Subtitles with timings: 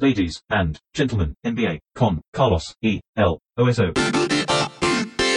[0.00, 3.00] Ladies and gentlemen, NBA con Carlos E.
[3.16, 3.38] L.
[3.56, 3.94] OSO.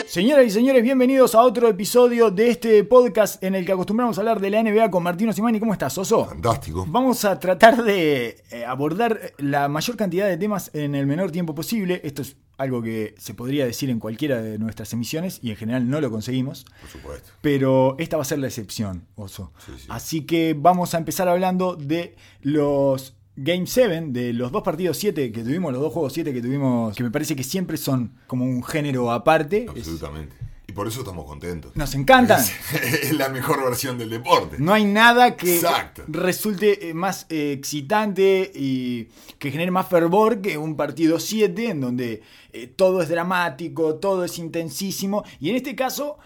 [0.06, 4.22] Señoras y señores, bienvenidos a otro episodio de este podcast en el que acostumbramos a
[4.22, 5.60] hablar de la NBA con Martino Simani.
[5.60, 6.26] ¿Cómo estás, Oso?
[6.28, 6.86] Fantástico.
[6.88, 11.56] Vamos a tratar de eh, abordar la mayor cantidad de temas en el menor tiempo
[11.56, 12.00] posible.
[12.04, 15.90] Esto es algo que se podría decir en cualquiera de nuestras emisiones y en general
[15.90, 16.66] no lo conseguimos.
[16.82, 17.32] Por supuesto.
[17.42, 19.54] Pero esta va a ser la excepción, Oso.
[19.66, 19.88] Sí, sí.
[19.90, 25.32] Así que vamos a empezar hablando de los Game 7, de los dos partidos 7
[25.32, 28.46] que tuvimos, los dos juegos 7 que tuvimos, que me parece que siempre son como
[28.46, 29.64] un género aparte.
[29.64, 30.36] Es- Absolutamente.
[30.68, 31.76] Y por eso estamos contentos.
[31.76, 32.40] nos encantan.
[32.40, 32.54] Es,
[33.04, 34.56] es la mejor versión del deporte.
[34.60, 36.04] No hay nada que Exacto.
[36.08, 41.82] resulte eh, más eh, excitante y que genere más fervor que un partido 7 en
[41.82, 42.22] donde
[42.54, 45.26] eh, todo es dramático, todo es intensísimo.
[45.42, 46.20] Y en este caso,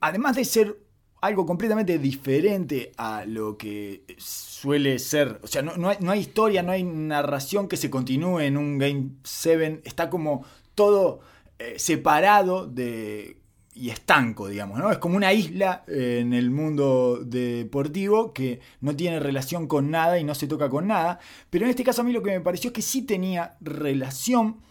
[0.00, 0.78] además de ser
[1.20, 6.72] algo completamente diferente a lo que suele ser, o sea, no, no hay, historia, no
[6.72, 10.44] hay narración que se continúe en un Game 7, está como
[10.74, 11.20] todo
[11.58, 13.38] eh, separado de
[13.76, 14.90] y estanco, digamos, ¿no?
[14.90, 20.18] Es como una isla eh, en el mundo deportivo que no tiene relación con nada
[20.18, 21.20] y no se toca con nada.
[21.50, 24.62] Pero en este caso a mí lo que me pareció es que sí tenía relación,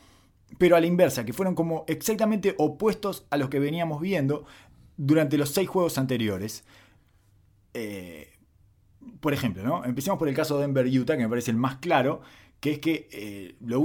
[0.58, 4.46] pero a la inversa, que fueron como exactamente opuestos a los que veníamos viendo
[4.98, 6.64] durante los seis juegos anteriores.
[7.74, 8.30] Eh,
[9.20, 9.84] por ejemplo, ¿no?
[9.86, 12.22] Empecemos por el caso de Denver-Utah, que me parece el más claro,
[12.60, 13.82] que es que eh, lo,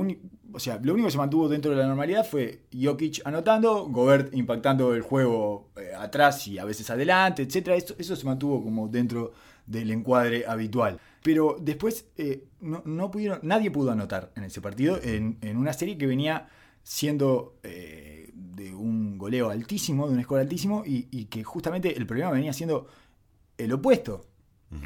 [0.52, 4.34] o sea, lo único que se mantuvo dentro de la normalidad fue Jokic anotando, Gobert
[4.34, 7.68] impactando el juego eh, atrás y a veces adelante, etc.
[7.68, 9.32] Eso, eso se mantuvo como dentro
[9.66, 10.98] del encuadre habitual.
[11.22, 15.98] Pero después eh, no, no pudieron, nadie pudo anotar en ese partido, en, una serie
[15.98, 16.48] que venía
[16.82, 17.58] siendo
[18.60, 22.52] de un goleo altísimo, de un score altísimo, y, y que justamente el problema venía
[22.52, 22.86] siendo
[23.58, 24.26] el opuesto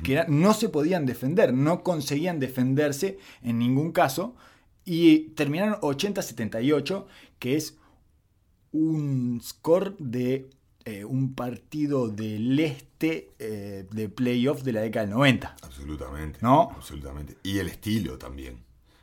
[0.03, 4.34] que era- no se podían defender, no conseguían defenderse en ningún caso
[4.86, 7.05] y terminaron 80-78,
[7.39, 7.77] que es
[8.72, 10.48] un score de
[10.86, 15.56] eh, un partido del este eh, de playoff de la década del 90.
[15.62, 16.39] Absolutamente.
[16.42, 16.70] ¿No?
[16.74, 17.36] Absolutamente.
[17.42, 18.58] Y el estilo también.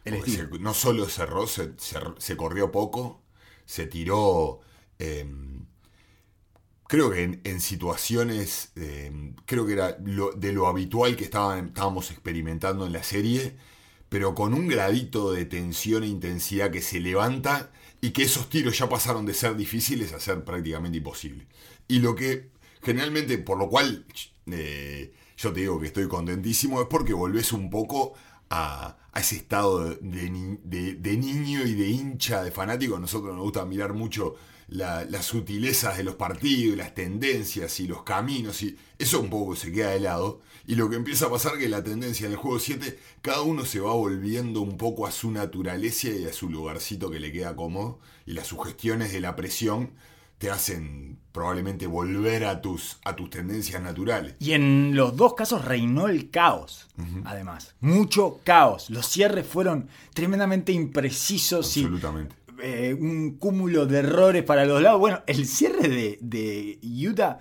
[0.05, 0.49] El estilo.
[0.51, 3.20] se- no solo cerró, se, se- se corrió poco,
[3.71, 4.59] se tiró.
[4.99, 5.25] eh,
[6.87, 8.71] creo que en, situaciones.
[8.75, 9.11] eh,
[9.45, 13.55] creo que era de lo habitual que estábamos experimentando en la serie,
[14.09, 17.71] pero con un gradito de tensión e intensidad que se levanta
[18.01, 21.47] y que esos tiros ya pasaron de ser difíciles a ser prácticamente imposibles.
[21.87, 22.49] Y lo que
[22.81, 24.05] generalmente, por lo cual
[24.51, 28.13] eh, yo te digo que estoy contentísimo, es porque volvés un poco
[28.51, 32.95] a, ese estado de, de ni- de- de niño y de hincha, de fanático.
[32.95, 34.35] A nosotros nos gusta mirar mucho
[34.67, 39.55] la- las sutilezas de los partidos, las tendencias y los caminos, y eso un poco
[39.55, 40.41] se queda de lado.
[40.67, 43.65] Y lo que empieza a pasar que la tendencia en el juego 7, cada uno
[43.65, 47.55] se va volviendo un poco a su naturaleza y a su lugarcito que le queda
[47.55, 49.91] cómodo, y las sugestiones de la presión
[50.41, 54.33] te hacen probablemente volver a tus, a tus tendencias naturales.
[54.39, 56.87] Y en los dos casos reinó el caos,
[57.25, 57.75] además.
[57.79, 58.89] Mucho caos.
[58.89, 62.35] Los cierres fueron tremendamente imprecisos y Absolutamente.
[62.63, 64.99] eh, un cúmulo de errores para los lados.
[64.99, 67.37] Bueno, el cierre de, de Utah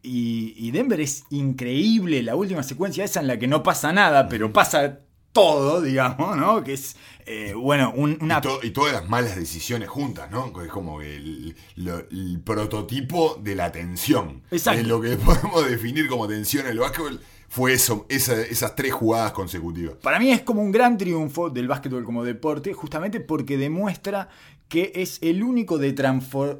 [0.00, 2.22] y, y Denver es increíble.
[2.22, 5.00] La última secuencia esa en la que no pasa nada, pero pasa
[5.34, 6.64] todo, digamos, ¿no?
[6.64, 6.96] Que es,
[7.26, 8.38] eh, bueno, un- una...
[8.38, 10.50] Y, to- y todas las malas decisiones juntas, ¿no?
[10.62, 14.42] Es como que el, el prototipo de la tensión.
[14.50, 14.80] Exacto.
[14.80, 18.92] Es lo que podemos definir como tensión en el básquetbol fue eso, esa- esas tres
[18.92, 19.96] jugadas consecutivas.
[20.02, 24.28] Para mí es como un gran triunfo del básquetbol como deporte, justamente porque demuestra
[24.68, 25.88] que es el único de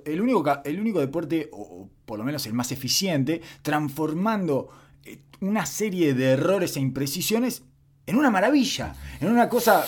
[0.05, 4.69] el único el único deporte o, o por lo menos el más eficiente transformando
[5.05, 7.63] eh, una serie de errores e imprecisiones
[8.07, 9.85] en una maravilla, en una cosa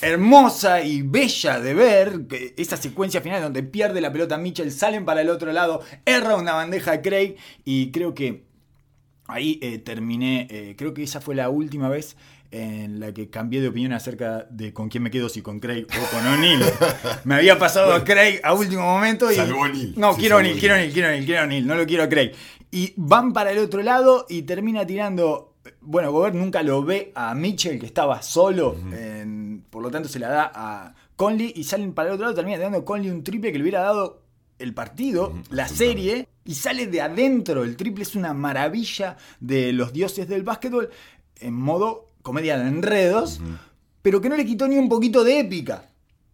[0.00, 2.26] hermosa y bella de ver,
[2.56, 6.52] esa secuencia final donde pierde la pelota Mitchell, salen para el otro lado, erra una
[6.52, 8.46] bandeja a Craig y creo que
[9.28, 12.16] Ahí eh, terminé, eh, creo que esa fue la última vez
[12.52, 15.86] en la que cambié de opinión acerca de con quién me quedo, si con Craig
[15.90, 16.60] o con O'Neill.
[17.24, 19.34] me había pasado a Craig a último momento y...
[19.34, 19.94] Salvó O'Neal.
[19.96, 20.76] No, Sí, quiero O'Neill, quiero.
[20.76, 22.32] O'Neill, quiero O'Neill, quiero O'Neill, no lo quiero a Craig.
[22.70, 25.55] Y van para el otro lado y termina tirando...
[25.80, 30.18] Bueno, Gobert nunca lo ve a Mitchell, que estaba solo, en- por lo tanto se
[30.18, 33.22] la da a Conley y salen para el otro lado, termina dando a Conley un
[33.24, 34.22] triple que le hubiera dado
[34.58, 37.64] el partido, la serie, y sale de adentro.
[37.64, 40.88] El triple es una maravilla de los dioses del básquetbol
[41.40, 43.40] en modo comedia de enredos,
[44.02, 45.88] pero que no le quitó ni un poquito de épica.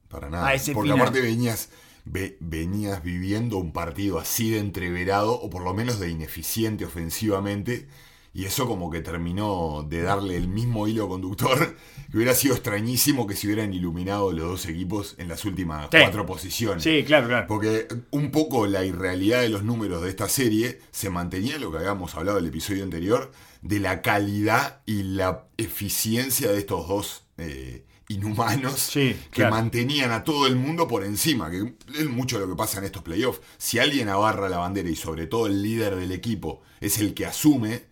[0.09, 0.49] Para nada.
[0.49, 1.01] A ese Porque final.
[1.07, 1.71] aparte venías,
[2.05, 7.89] ve- venías viviendo un partido así de entreverado, o por lo menos de ineficiente ofensivamente,
[8.35, 11.77] Y eso como que terminó de darle el mismo hilo conductor
[12.11, 15.99] que hubiera sido extrañísimo que se hubieran iluminado los dos equipos en las últimas Sí.
[16.01, 16.83] cuatro posiciones.
[16.83, 17.47] Sí, claro, claro.
[17.47, 21.71] Porque un poco la irrealidad de los números de esta serie se mantenía en lo
[21.71, 23.31] que habíamos hablado el episodio anterior,
[23.61, 29.55] de la calidad y la eficiencia de estos dos eh, inhumanos Sí, que claro.
[29.57, 33.03] mantenían a todo el mundo por encima, que es mucho lo que pasa en estos
[33.03, 33.41] playoffs.
[33.59, 37.27] Si alguien agarra la bandera y sobre todo el líder del equipo es el que
[37.27, 37.85] asume,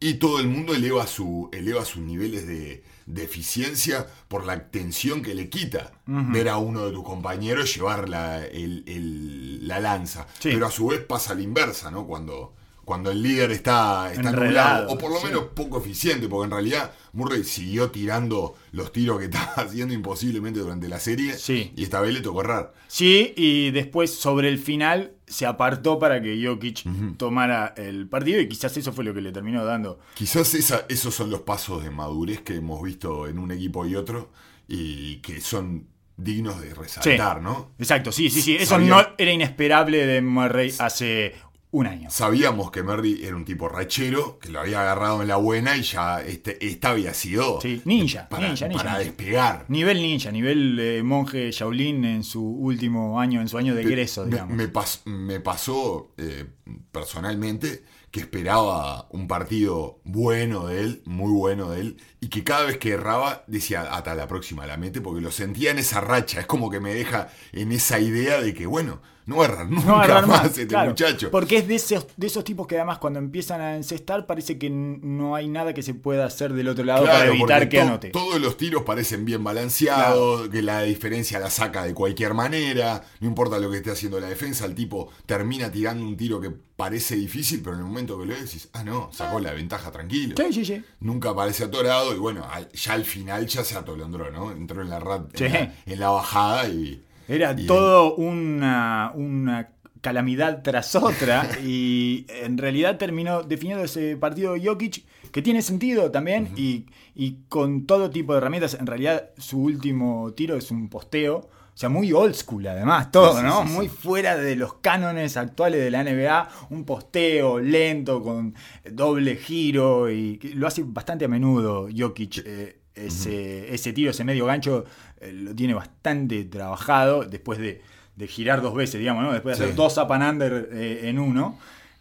[0.00, 5.22] y todo el mundo eleva, su, eleva sus niveles de, de eficiencia por la tensión
[5.22, 10.26] que le quita ver a uno de tus compañeros llevar la, el- el- la lanza.
[10.38, 10.50] Sí.
[10.52, 12.06] Pero a su vez pasa a la inversa, ¿no?
[12.06, 15.26] Cuando, cuando el líder está, está nublado, o por lo sí.
[15.26, 20.60] menos poco eficiente, porque en realidad Murray siguió tirando los tiros que estaba haciendo imposiblemente
[20.60, 21.72] durante la serie, Sí.
[21.76, 22.74] y esta vez le tocó errar.
[22.88, 26.84] Sí, y después sobre el final se apartó para que Jokic
[27.16, 29.98] tomara el partido y quizás eso fue lo que le terminó dando.
[30.14, 33.96] Quizás esa- esos son los pasos de madurez que hemos visto en un equipo y
[33.96, 34.30] otro,
[34.68, 37.72] y que son dignos de resaltar, ¿no?
[37.78, 38.54] Exacto, sí, sí, sí.
[38.54, 41.34] Eso Sabía- no era inesperable de Murray hace
[41.74, 42.08] un año.
[42.10, 45.82] Sabíamos que Murray era un tipo rachero, que lo había agarrado en la buena y
[45.82, 48.84] ya este, esta había sido Sí, ninja, para, ninja, ninja.
[48.84, 49.64] para despegar.
[49.68, 54.24] Nivel ninja, nivel eh, monje Shaolin en su último año, en su año de egreso,
[54.24, 54.56] Me, digamos.
[54.56, 56.46] me pas- me pasó eh,
[56.92, 62.64] personalmente que esperaba un partido bueno de él, muy bueno de él, y que cada
[62.64, 66.38] vez que erraba decía, hasta la próxima la mete, porque lo sentía en esa racha.
[66.38, 69.70] Es como que me deja en esa idea de que, bueno, no va a errar
[69.70, 70.90] nunca No va a agarrar más, más, este claro.
[70.90, 71.30] muchacho.
[71.30, 74.68] Porque es de esos, de esos tipos que además cuando empiezan a encestar parece que
[74.70, 78.10] no hay nada que se pueda hacer del otro lado para evitar que to- anote.
[78.10, 83.28] Todos los tiros parecen bien balanceados, que la diferencia la saca de cualquier manera, no
[83.28, 87.16] importa lo que esté haciendo la defensa, el tipo termina tirando un tiro que parece
[87.16, 90.34] difícil, pero en el momento que lo decís, ah no, sacó la ventaja tranquilo.
[90.36, 90.84] Sí, sí, sí.
[91.00, 94.50] Nunca parece atorado y bueno, ya al final ya se atolondró, ¿no?
[94.52, 95.44] Entró en la, rat- Sí.
[95.44, 97.02] en la, en la bajada y...
[97.28, 104.54] Era y- todo una, una calamidad tras otra y en realidad terminó definiendo ese partido
[104.62, 108.74] Jokic que tiene sentido también y, y con todo tipo de herramientas.
[108.74, 111.48] En realidad su último tiro es un posteo.
[111.74, 113.62] O sea, muy old school además, todo, Sí, ¿no?
[113.62, 113.74] sí, sí.
[113.74, 116.48] muy fuera de los cánones actuales de la NBA.
[116.70, 118.54] Un posteo lento con
[118.92, 122.42] doble giro y lo hace bastante a menudo Jokic.
[122.46, 124.84] eh, ese, ese tiro, ese medio gancho,
[125.32, 127.80] lo tiene bastante trabajado después de,
[128.16, 129.32] de girar dos veces, digamos, ¿no?
[129.32, 129.76] Después de hacer Sí.
[129.76, 131.58] dos up and under eh, en uno.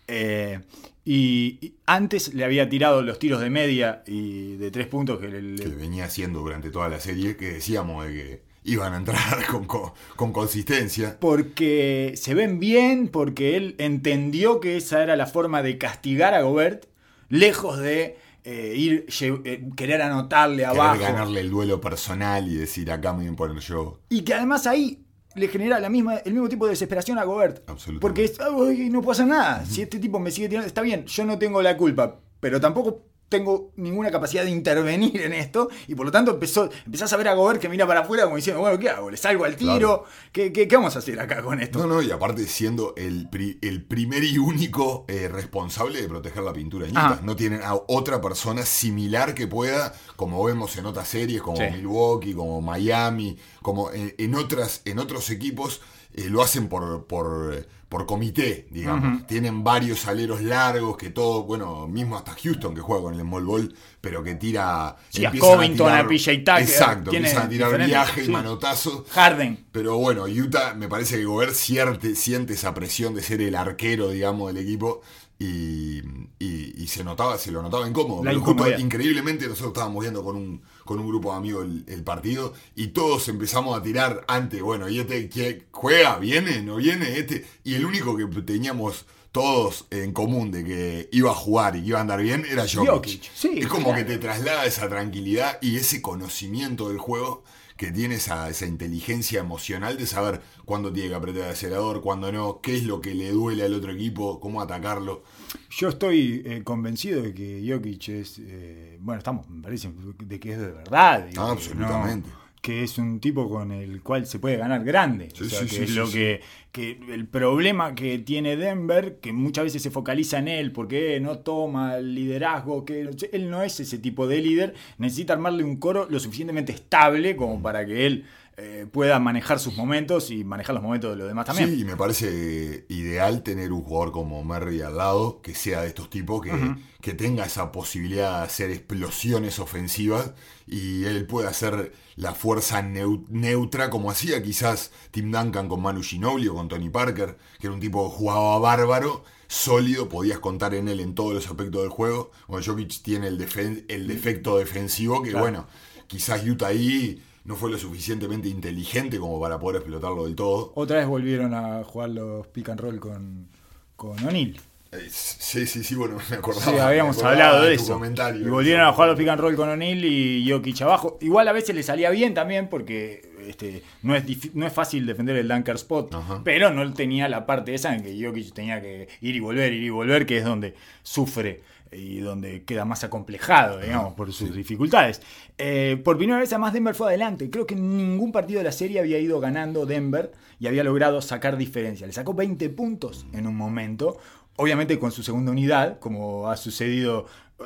[0.07, 0.59] Eh,
[1.05, 5.27] y, y antes le había tirado los tiros de media y de tres puntos que
[5.27, 8.97] le, le- que venía haciendo durante toda la serie, que decíamos de que iban a
[8.97, 11.17] entrar con, co- con consistencia.
[11.19, 16.41] porque se ven bien, porque él entendió que esa era la forma de castigar a
[16.41, 16.85] Gobert,
[17.27, 19.05] lejos de eh, ir
[19.45, 21.01] eh, querer anotarle Querer abajo.
[21.01, 23.99] ganarle el duelo personal y decir acá me voy a imponer yo.
[24.09, 25.05] Y que además ahí
[25.35, 27.67] le genera la misma, el mismo tipo de desesperación a Gobert.
[27.69, 28.01] Absolutamente.
[28.01, 29.65] Porque es, "Ay, no puedo hacer nada.
[29.65, 33.01] Si este tipo me sigue tirando, está bien, yo no tengo la culpa, pero tampoco
[33.37, 35.69] tengo ninguna capacidad de intervenir en esto.
[35.87, 38.35] Y por lo tanto empezó, empezás a ver a Gobert que mira para afuera como
[38.35, 39.09] diciendo, bueno, ¿qué hago?
[39.11, 39.73] ¿Le salgo al tiro?
[39.77, 40.05] Claro.
[40.31, 41.79] ¿Qué, qué, qué vamos a hacer acá con esto?
[41.79, 46.43] No, no, y aparte siendo el, pri- el primer y único eh, responsable de proteger
[46.43, 47.19] la pintura Ah.
[47.23, 51.63] No tienen a otra persona similar que pueda, como vemos en otras series, como Sí.
[51.71, 55.81] Milwaukee, como Miami, como en, en otras, en otros equipos,
[56.13, 59.27] eh, lo hacen por, por, por comité, digamos.
[59.27, 63.45] Tienen varios aleros largos que todo, bueno, mismo hasta Houston que juega con el small
[63.45, 64.95] ball, pero que tira...
[65.09, 69.07] Sí, a Covington, a PJ Tucker, Exacto, empiezan a tirar viaje y manotazos.
[69.11, 69.67] Harden.
[69.71, 74.09] Pero bueno, Utah me parece que Gobert siente, siente esa presión de ser el arquero,
[74.09, 75.01] digamos, del equipo.
[75.37, 75.99] Y,
[76.39, 78.23] y- y se notaba, se lo notaba incómodo.
[78.23, 78.33] La
[78.79, 82.87] increíblemente nosotros estábamos viendo con un, con un grupo de amigos el, el partido y
[82.87, 87.45] todos empezamos a tirar antes, bueno, y este que juega, viene, no viene, este.
[87.63, 91.87] Y el único que teníamos todos en común de que iba a jugar y que
[91.87, 92.87] iba a andar bien era Jokic.
[92.87, 93.97] Jokic, sí, es como claro.
[93.97, 97.43] que te traslada esa tranquilidad y ese conocimiento del juego
[97.75, 102.31] que tiene esa, esa inteligencia emocional de saber cuándo tiene que apretar el acelerador, cuándo
[102.31, 105.23] no, qué es lo que le duele al otro equipo, cómo atacarlo.
[105.69, 108.39] Yo estoy eh, convencido de que Jokic es.
[108.39, 109.91] eh, bueno, estamos, me parece,
[110.25, 111.25] de que es de verdad.
[111.27, 112.29] digo, Ah, absolutamente.
[112.29, 115.27] no- que es un tipo con el cual se puede ganar grande.
[115.35, 116.39] Sí, o sea, sí, que sí, es lo que,
[116.71, 116.97] que.
[117.09, 121.39] El problema que tiene Denver, que muchas veces se focaliza en él porque eh, no
[121.39, 123.01] toma el liderazgo, que
[123.33, 127.61] él no es ese tipo de líder, necesita armarle un coro lo suficientemente estable como
[127.61, 128.23] para que él
[128.57, 131.69] eh, pueda manejar sus momentos y manejar los momentos de los demás también.
[131.71, 135.87] Sí, y me parece ideal tener un jugador como Murray al lado, que sea de
[135.87, 140.33] estos tipos, que, que tenga esa posibilidad de hacer explosiones ofensivas
[140.67, 146.03] y él puede hacer la fuerza neu- neutra, como hacía quizás Tim Duncan con Manu
[146.03, 150.73] Ginobili o con Tony Parker, que era un tipo que jugaba bárbaro, sólido, podías contar
[150.75, 152.31] en él en todos los aspectos del juego.
[152.47, 155.43] Bueno, Jokic tiene el, defecto defensivo que, Claro.
[155.43, 155.67] bueno,
[156.07, 160.71] quizás Utah ahí no fue lo suficientemente inteligente como para poder explotarlo del todo.
[160.75, 163.47] Otra vez volvieron a jugar los pick and roll con,
[163.95, 164.55] con O'Neal.
[164.91, 166.71] Eh, Sí, sí, sí, bueno, me acordaba.
[166.71, 167.99] Sí, habíamos acordaba hablado de eso.
[168.35, 171.17] Y volvieron a jugar los pick and roll con O'Neal y Jokic abajo.
[171.21, 174.23] Igual a veces le salía bien también porque este, no, es
[174.55, 176.41] no es fácil defender el dunker spot, Ajá.
[176.43, 179.83] pero no tenía la parte esa en que Jokic tenía que ir y volver, ir
[179.83, 181.61] y volver, que es donde sufre
[181.95, 185.21] y donde queda más acomplejado, digamos, por sus dificultades.
[185.57, 187.49] Eh, por primera vez, además, Denver fue adelante.
[187.49, 191.21] Creo que en ningún partido de la serie había ido ganando Denver y había logrado
[191.21, 192.07] sacar diferencia.
[192.07, 194.17] Le sacó 20 puntos en un momento,
[194.57, 197.25] obviamente con su segunda unidad, como ha sucedido.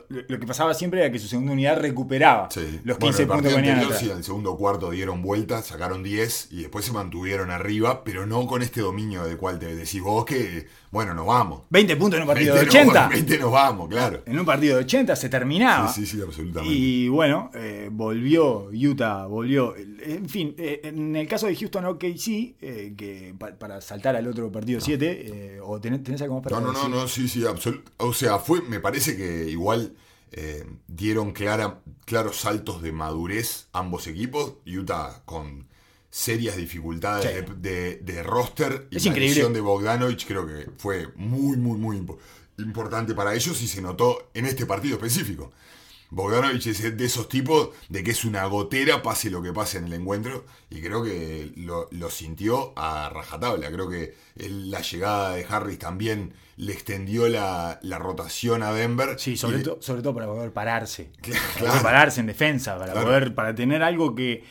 [0.10, 2.82] Lo que pasaba siempre era que su segunda unidad recuperaba Sí.
[2.84, 4.00] los Bueno, 15 el puntos que venían atrás.
[4.00, 8.28] sí, en el segundo cuarto dieron vuelta, sacaron 10 y después se mantuvieron arriba, pero
[8.28, 11.62] no con este dominio del cual te decís vos que, bueno, nos vamos.
[11.70, 13.02] 20 puntos en un partido 20 de 80.
[13.04, 14.24] Nos, 20 nos vamos, claro.
[14.26, 15.88] En un partido de 80 se terminaba.
[15.92, 16.74] Sí, sí, sí, absolutamente.
[16.76, 19.76] Y bueno, eh, volvió Utah, volvió.
[19.76, 24.28] En fin, eh, en el caso de Houston OKC, eh, que pa- para saltar al
[24.28, 26.96] otro partido 7, eh, o tenés, tenés algo más para No, no, no, decir?
[26.96, 27.92] no, sí, sí, absolutamente.
[27.98, 29.94] O sea, fue, me parece que igual
[30.32, 34.54] eh, dieron clara, claros saltos de madurez ambos equipos.
[34.66, 35.68] Utah con
[36.18, 37.54] serias dificultades Sí.
[37.60, 39.50] de, de- de roster y Es la increíble.
[39.50, 42.18] de Bogdanovich creo que fue muy, muy, muy impo-
[42.58, 45.52] importante para ellos y se notó en este partido específico.
[46.10, 49.86] Bogdanovich es de esos tipos de que es una gotera, pase lo que pase en
[49.86, 53.70] el encuentro, y creo que lo, lo sintió a rajatabla.
[53.72, 59.20] Creo que el- la llegada de Harris también le extendió la, la rotación a Denver.
[59.20, 61.12] Sí, sobre, to- sobre todo para poder pararse.
[61.22, 61.42] Claro.
[61.54, 63.08] Para poder pararse en defensa, para Claro.
[63.08, 64.44] poder, para tener algo que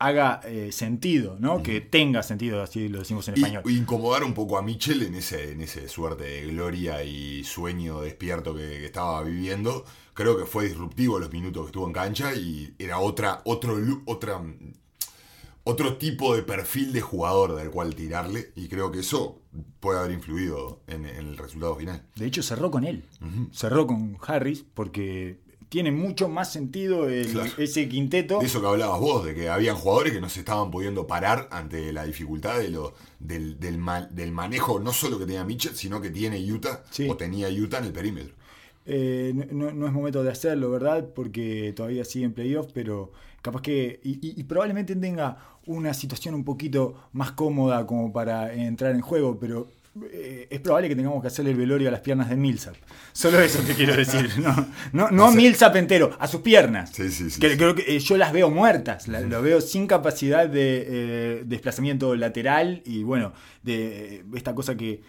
[0.00, 1.62] haga eh, sentido, ¿no?
[1.62, 3.62] Que tenga sentido, así lo decimos en Y español.
[3.70, 8.54] incomodar un poco a Mitchell en ese, en ese suerte de gloria y sueño despierto
[8.54, 9.84] que, que estaba viviendo.
[10.14, 13.76] Creo que fue disruptivo los minutos que estuvo en cancha y era otra, otro,
[14.06, 14.40] otra,
[15.64, 18.52] otro tipo de perfil de jugador del cual tirarle.
[18.56, 19.42] Y creo que eso
[19.80, 22.04] puede haber influido en, en el resultado final.
[22.16, 23.04] De hecho, cerró con él.
[23.52, 27.50] Cerró con Harris porque tiene mucho más sentido el- Claro.
[27.58, 28.38] ese quinteto.
[28.38, 31.48] De eso que hablabas vos, de que habían jugadores que no se estaban pudiendo parar
[31.50, 35.74] ante la dificultad de lo, del, del, ma- del manejo, no solo que tenía Mitchell,
[35.76, 37.08] sino que tiene Utah Sí.
[37.08, 38.34] o tenía Utah en el perímetro.
[38.86, 41.06] Eh, no, no es momento de hacerlo, ¿verdad?
[41.14, 44.00] Porque todavía sigue en playoff, pero capaz que.
[44.02, 49.02] Y, y- y probablemente tenga una situación un poquito más cómoda como para entrar en
[49.02, 49.68] juego, pero.
[50.12, 52.74] Eh, es probable que tengamos que hacerle el velorio a las piernas de Millsap.
[53.12, 54.28] Solo eso te quiero decir.
[54.38, 56.90] No, no, no a Millsap entero, a sus piernas.
[56.92, 57.56] Sí, sí, sí, Que.
[57.56, 62.14] Creo que eh, yo las veo muertas, la- lo veo sin capacidad de eh, desplazamiento
[62.14, 65.02] lateral y bueno, de esta cosa que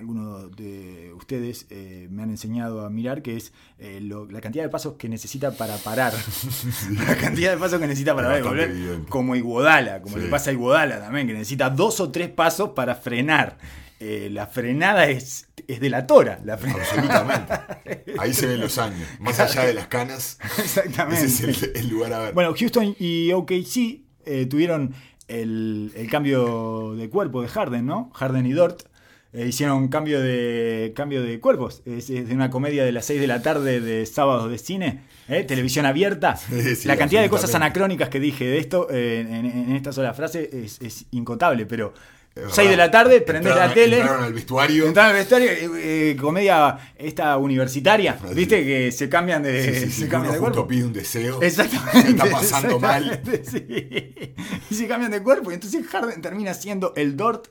[0.00, 4.64] algunos de ustedes eh, me han enseñado a mirar, que es eh, lo- la cantidad
[4.64, 6.12] de pasos que necesita para parar.
[7.06, 10.22] la cantidad de pasos que necesita para Es parar, volver, como Iguodala, como Sí.
[10.24, 13.58] le pasa a Iguodala también, que necesita dos o tres pasos para frenar.
[14.02, 16.40] Eh, la frenada es, es delatora.
[16.44, 16.82] La frenada.
[16.82, 18.14] Absolutamente.
[18.18, 19.06] Ahí se ven los años.
[19.18, 21.26] Más allá de las canas, Exactamente.
[21.26, 22.34] ese es el, el lugar a ver.
[22.34, 24.94] Bueno, Houston y OKC eh, tuvieron
[25.28, 28.10] el, el cambio de cuerpo de Harden, ¿no?
[28.14, 28.84] Harden y Dort.
[29.32, 31.82] Eh, hicieron cambio de cambio de cuerpos.
[31.86, 35.02] Es, es de una comedia de las 6 de la tarde de sábados de cine.
[35.28, 35.44] ¿eh?
[35.44, 36.36] Televisión abierta.
[36.50, 39.92] Sí, sí, la cantidad de cosas anacrónicas que dije de esto eh, en, en esta
[39.92, 41.94] sola frase es, es incontable, pero
[42.34, 43.98] Es 6 de la tarde, prendés la tele.
[44.00, 44.86] Entraron al vestuario.
[44.86, 48.18] Entraron al vestuario, eh, eh, comedia esta universitaria.
[48.34, 48.64] ¿viste?
[48.64, 50.66] Que se cambian de, Sí, se cambian uno de cuerpo.
[50.68, 51.40] pide un deseo.
[51.42, 52.02] Exactamente.
[52.02, 53.20] Se está pasando mal.
[54.70, 55.50] Y se cambian de cuerpo.
[55.50, 57.48] Y entonces Harden termina siendo el Dort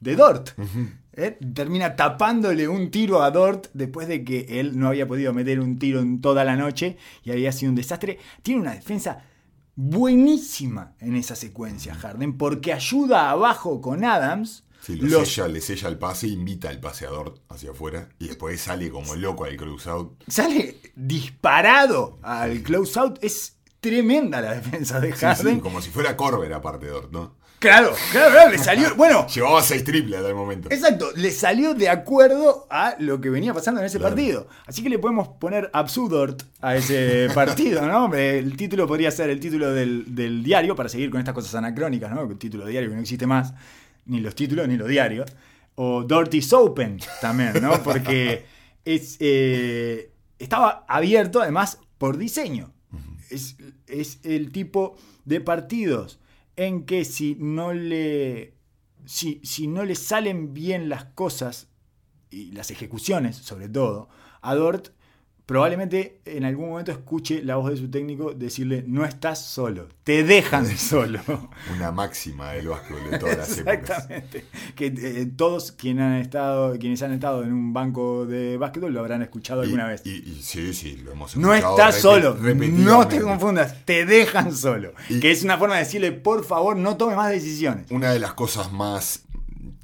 [0.00, 0.50] de Dort.
[1.14, 1.38] ¿Eh?
[1.54, 5.78] Termina tapándole un tiro a Dort después de que él no había podido meter un
[5.78, 8.18] tiro en toda la noche y había sido un desastre.
[8.42, 9.24] Tiene una defensa
[9.76, 14.64] buenísima en esa secuencia, Harden, porque ayuda abajo con Adams.
[14.82, 18.60] Sí, lo los- sella, le sella el pase, invita al paseador hacia afuera y después
[18.60, 20.16] sale como loco al cruzado.
[20.26, 23.18] sale disparado al close out.
[23.22, 25.56] Es tremenda la defensa de Sí, Harden.
[25.56, 27.36] sí, como si fuera Corber aparte Dort, ¿no?
[27.60, 28.94] Claro, claro, claro, le salió.
[28.96, 30.68] Bueno, Llevaba seis triples hasta el momento.
[30.72, 34.14] Exacto, le salió de acuerdo a lo que venía pasando en ese Claro.
[34.16, 34.48] partido.
[34.66, 38.12] Así que le podemos poner absurdort a ese partido, ¿no?
[38.14, 42.10] El título podría ser el título del, del diario, para seguir con estas cosas anacrónicas,
[42.10, 42.22] ¿no?
[42.22, 43.52] El título de diario que no existe más,
[44.06, 45.30] ni los títulos ni los diarios.
[45.74, 47.82] O Dirty Open también, ¿no?
[47.82, 48.46] Porque
[48.86, 52.72] es, eh, estaba abierto además por diseño.
[53.28, 56.18] Es, es el tipo de partidos
[56.60, 58.54] en que si no le
[59.06, 61.68] si, si no le salen bien las cosas
[62.28, 64.10] y las ejecuciones sobre todo
[64.42, 64.88] a Dort
[65.50, 70.22] probablemente en algún momento escuche la voz de su técnico decirle no estás solo te
[70.22, 71.18] dejan solo
[71.76, 73.80] Una máxima del básquetbol de todas las épocas.
[73.80, 74.44] exactamente
[74.76, 79.00] que eh, todos quienes han estado quienes han estado en un banco de básquetbol lo
[79.00, 82.00] habrán escuchado Y- alguna vez Y, y sí, sí, lo hemos no escuchado estás repe-
[82.00, 82.36] solo,
[82.70, 84.92] no te confundas, te dejan solo.
[85.08, 87.90] Y- que es una forma de decirle, por favor, no tome más decisiones.
[87.90, 89.24] Una de las cosas más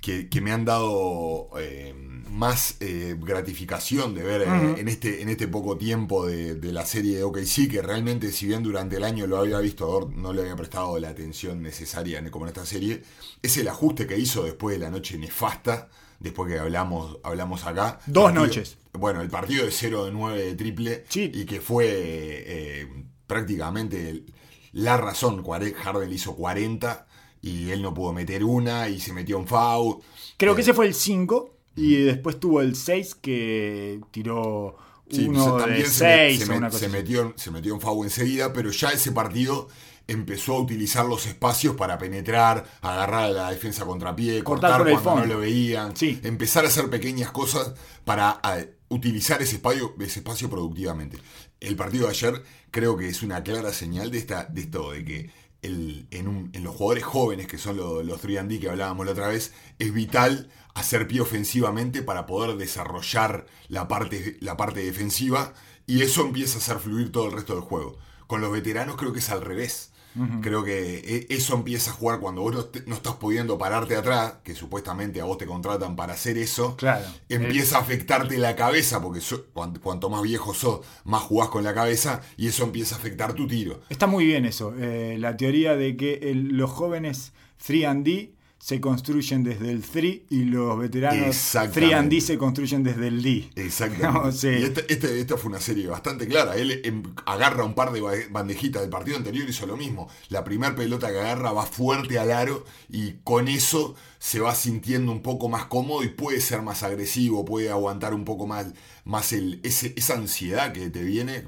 [0.07, 1.93] que, que me han dado eh,
[2.31, 6.87] más eh, gratificación de ver eh, en, este, en este poco tiempo de, de la
[6.87, 10.43] serie de OKC, que realmente si bien durante el año lo había visto, no le
[10.43, 13.03] había prestado la atención necesaria como en esta serie,
[13.43, 15.89] es el ajuste que hizo después de la noche nefasta,
[16.21, 17.99] después que hablamos, hablamos acá.
[18.07, 18.77] Dos Partido- noches.
[18.93, 21.31] Bueno, el partido de 0 de 9 de triple Sí.
[21.35, 22.89] y que fue eh,
[23.27, 24.25] prácticamente
[24.73, 25.43] la razón.
[25.45, 27.07] Harden hizo 40
[27.43, 29.99] y él no pudo meter una y se metió en foul.
[30.37, 34.77] Creo que Eh, ese fue el 5 y después tuvo el 6 que tiró
[35.11, 36.47] sí, uno también de se me- 6 se,
[36.89, 39.69] me- metió, se metió en foul enseguida, pero ya ese partido
[40.09, 45.27] empezó a utilizar los espacios para penetrar, agarrar a la defensa contrapié, Cortar cortar, cuando
[45.27, 46.21] no lo veían, Sí.
[46.23, 47.73] empezar a hacer pequeñas cosas
[48.05, 51.19] para eh, utilizar ese espacio, ese espacio productivamente.
[51.59, 55.05] El partido de ayer creo que es una clara señal de, esta, de esto, de
[55.05, 55.31] que
[55.63, 59.93] en, los jugadores jóvenes, que son lo- los 3D que hablábamos la otra vez, es
[59.93, 65.55] vital hacer pie ofensivamente para poder desarrollar la parte, la parte defensiva
[65.87, 67.99] y eso empieza a hacer fluir todo el resto del juego.
[68.27, 69.93] Con los veteranos creo que es al revés.
[70.41, 73.97] Creo que e- eso empieza a jugar cuando vos no, te- no estás pudiendo pararte
[73.97, 76.77] atrás, que supuestamente a vos te contratan para hacer eso.
[76.77, 77.05] Claro.
[77.29, 79.47] Empieza a afectarte la cabeza, porque so-
[79.83, 83.47] cuanto más viejo sos, más jugás con la cabeza, y eso empieza a afectar tu
[83.47, 83.81] tiro.
[83.89, 87.33] Está muy bien eso, eh, la teoría de que el- los jóvenes
[87.65, 88.33] 3D
[88.67, 92.17] se construyen desde el 3 y los veteranos Exactamente.
[92.17, 93.49] 3D se construyen desde el D.
[93.55, 94.59] Exactamente.
[94.61, 96.57] Y esta, este- fue una serie bastante clara.
[96.57, 100.09] Él em, agarra un par de ba- bandejitas del partido anterior y hizo lo mismo.
[100.31, 105.13] La primera pelota que agarra va fuerte al aro y con eso se va sintiendo
[105.13, 108.67] un poco más cómodo y puede ser más agresivo, puede aguantar un poco más,
[109.05, 111.45] más el, ese- esa ansiedad que te viene.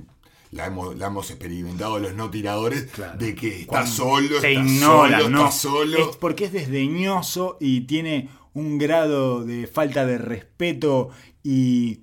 [0.51, 3.19] La hemos, la hemos experimentado los no tiradores Claro.
[3.19, 5.39] de que está Cuando solo, te está ignora, solo, ¿no?
[5.47, 6.11] está solo.
[6.11, 11.11] Es porque es desdeñoso y tiene un grado de falta de respeto
[11.43, 12.01] y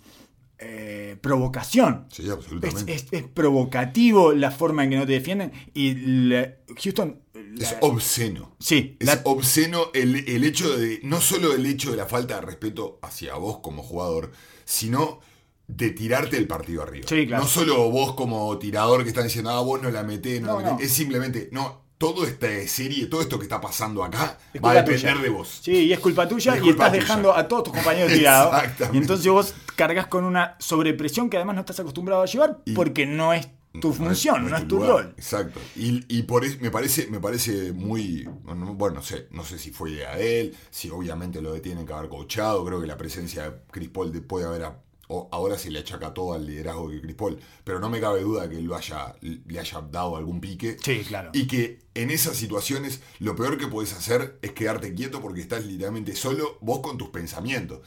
[0.58, 2.06] eh, provocación.
[2.12, 2.94] Sí, absolutamente.
[2.94, 5.52] es- es provocativo la forma en que no te defienden.
[5.74, 5.96] Y
[6.30, 7.20] la- Houston.
[7.60, 8.56] Es obsceno.
[8.60, 12.36] sí, Es la- obsceno el, el hecho de, no solo el hecho de la falta
[12.36, 14.32] de respeto hacia vos como jugador,
[14.64, 15.20] sino
[15.68, 17.08] de tirarte el partido arriba.
[17.10, 17.44] Sí, claro.
[17.44, 20.54] No solo vos como tirador que están diciendo, ah, vos no la metés, no, No,
[20.60, 20.80] la metés.
[20.80, 20.86] no.
[20.86, 24.74] Es simplemente, no, todo esta serie, todo esto que está pasando acá, Es va a
[24.76, 25.24] depender tuya.
[25.24, 25.60] de vos.
[25.64, 27.02] Sí, y es culpa tuya Es y culpa estás tuya.
[27.04, 28.54] dejando a todos tus compañeros tirados.
[28.54, 28.98] Exactamente.
[28.98, 32.74] Y entonces vos cargas con una sobrepresión que además no estás acostumbrado a llevar Y-
[32.74, 33.48] porque no es
[33.82, 34.90] tu función, no, es tu lugar.
[34.92, 35.14] rol.
[35.18, 35.60] Exacto.
[35.76, 38.24] Y, y por eso me parece, me parece muy.
[38.46, 41.92] Bueno, no sé, no sé si fue idea de él, si obviamente lo tienen que
[41.92, 42.64] haber coachado.
[42.66, 44.66] Creo que la presencia de Chris Paul de- puede haber.
[45.08, 47.40] O ahora se le achaca todo al liderazgo de Chris Paul.
[47.64, 50.78] Pero no me cabe duda que lo haya, le haya dado algún pique.
[50.84, 51.32] Sí, claro.
[51.34, 55.66] Y que en esas situaciones lo peor que puedes hacer es quedarte quieto porque estás
[55.66, 57.82] literalmente solo vos con tus pensamientos.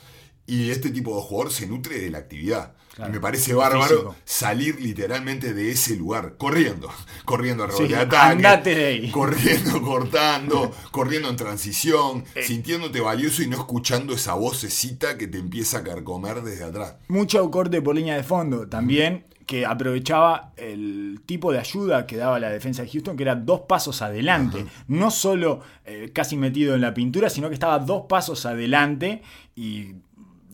[0.49, 2.73] Y este tipo de jugador se nutre de la actividad.
[2.97, 3.11] Claro.
[3.13, 4.17] Y me parece bárbaro Físico.
[4.25, 6.89] salir literalmente de ese lugar, corriendo,
[7.25, 9.11] corriendo a rebote Sí, de ataque, andate de ahí.
[9.13, 12.43] corriendo, cortando, corriendo en transición, Eh.
[12.43, 16.97] sintiéndote valioso y no escuchando esa vocecita que te empieza a carcomer desde atrás.
[17.07, 22.41] Mucho corte por línea de fondo también, que aprovechaba el tipo de ayuda que daba
[22.41, 24.67] la defensa de Houston, que era dos pasos adelante.
[24.89, 29.23] No solo eh, casi metido en la pintura, sino que estaba dos pasos adelante
[29.55, 29.95] y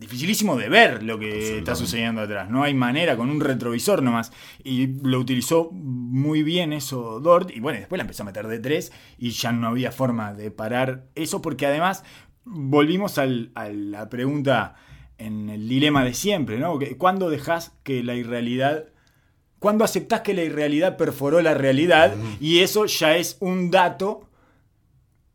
[0.05, 2.49] dificilísimo de ver lo que está sucediendo atrás.
[2.51, 4.33] No hay manera, con un retrovisor nomás.
[4.63, 7.51] Y lo utilizó muy bien eso Dort.
[7.51, 10.51] Y bueno, después la empezó a meter de tres y ya no había forma de
[10.51, 12.05] parar eso, porque además
[12.45, 14.77] volvimos al- a la pregunta
[15.19, 16.79] en el dilema de siempre, ¿no?
[16.99, 18.87] ¿Cuándo dejas que la irrealidad...
[19.61, 24.29] cuando aceptás que la irrealidad perforó la realidad y eso ya es un dato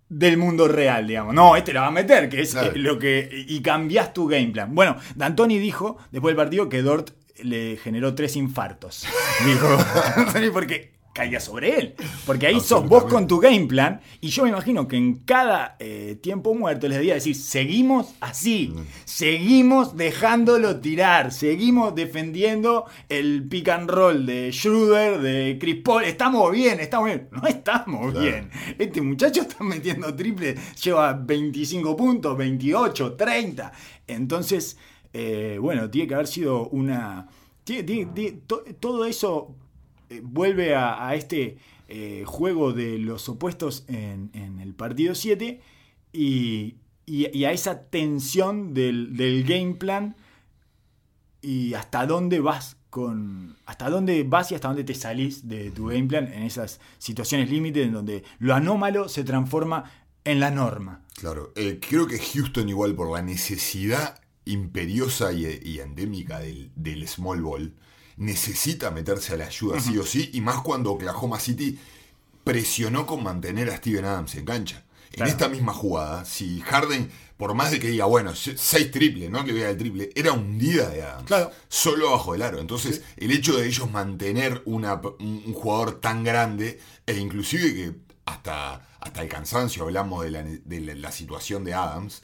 [0.09, 1.33] del mundo real, digamos.
[1.33, 2.71] No, este la va a meter, que es Claro.
[2.75, 3.45] eh, lo que.
[3.47, 4.73] Y cambiás tu game plan.
[4.75, 7.11] Bueno, D'Antoni dijo después del partido que Dort
[7.43, 9.05] le generó tres infartos.
[9.45, 9.67] Dijo,
[10.15, 11.95] D'Antoni porque caía sobre él.
[12.25, 14.01] Porque ahí sos vos con tu game plan.
[14.21, 18.73] Y yo me imagino que en cada eh, tiempo muerto les debía decir: seguimos así.
[19.05, 21.31] Seguimos dejándolo tirar.
[21.33, 26.03] Seguimos defendiendo el pick and roll de Schroeder, de Chris Paul.
[26.05, 27.27] Estamos bien, estamos bien.
[27.31, 28.25] No estamos Claro.
[28.25, 28.49] bien.
[28.77, 33.71] Este muchacho está metiendo triple, lleva 25 puntos, 28, 30.
[34.07, 34.77] Entonces,
[35.11, 37.27] eh, bueno, tiene que haber sido una...
[37.63, 39.55] tiene- tiene- tiene- to- todo eso
[40.09, 45.61] eh, vuelve a, este eh, juego de los opuestos en, el partido 7
[46.13, 50.15] y, y- y a esa tensión del, del game plan
[51.41, 55.85] y hasta dónde vas con hasta dónde vas y hasta dónde te salís de tu
[55.87, 59.91] game plan en esas situaciones límite en donde lo anómalo se transforma
[60.25, 61.03] en la norma.
[61.15, 67.07] Claro, eh, creo que Houston igual por la necesidad imperiosa y, y endémica del, del
[67.07, 67.75] small ball,
[68.19, 71.79] necesita meterse a la ayuda sí o sí, y más cuando Oklahoma City
[72.43, 74.83] presionó con mantener a Steven Adams en cancha.
[75.11, 75.31] En Claro.
[75.31, 79.43] esta misma jugada, si Harden, por más de que diga, bueno, se- seis triples, no
[79.43, 81.25] que vea el triple, era hundida de Adams.
[81.25, 81.51] Claro.
[81.67, 82.59] Solo bajo el aro.
[82.59, 87.95] Entonces, el hecho de ellos mantener una- un, un jugador tan grande, e inclusive que
[88.25, 92.21] hasta, hasta el cansancio hablamos de la, de la- la situación de Adams,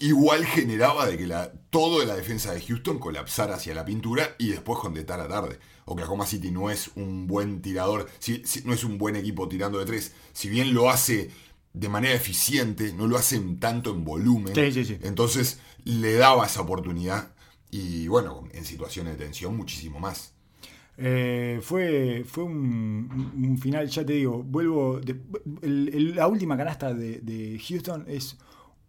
[0.00, 4.34] igual generaba de que la, todo de la defensa de Houston colapsara hacia la pintura
[4.38, 5.58] y después contestara tarde.
[5.86, 9.78] Oklahoma City no es un buen tirador, si- si- no es un buen equipo tirando
[9.78, 10.12] de tres.
[10.32, 11.30] Si bien lo hace
[11.72, 14.54] de manera eficiente, no lo hacen tanto en volumen.
[14.54, 14.98] Sí, sí, sí.
[15.02, 17.32] Entonces le daba esa oportunidad
[17.70, 20.32] y bueno, en situaciones de tensión muchísimo más.
[21.00, 24.98] Eh, fue fue un, un final, ya te digo, vuelvo.
[25.00, 25.20] de-
[25.62, 28.36] el- el- la última canasta de, de Houston es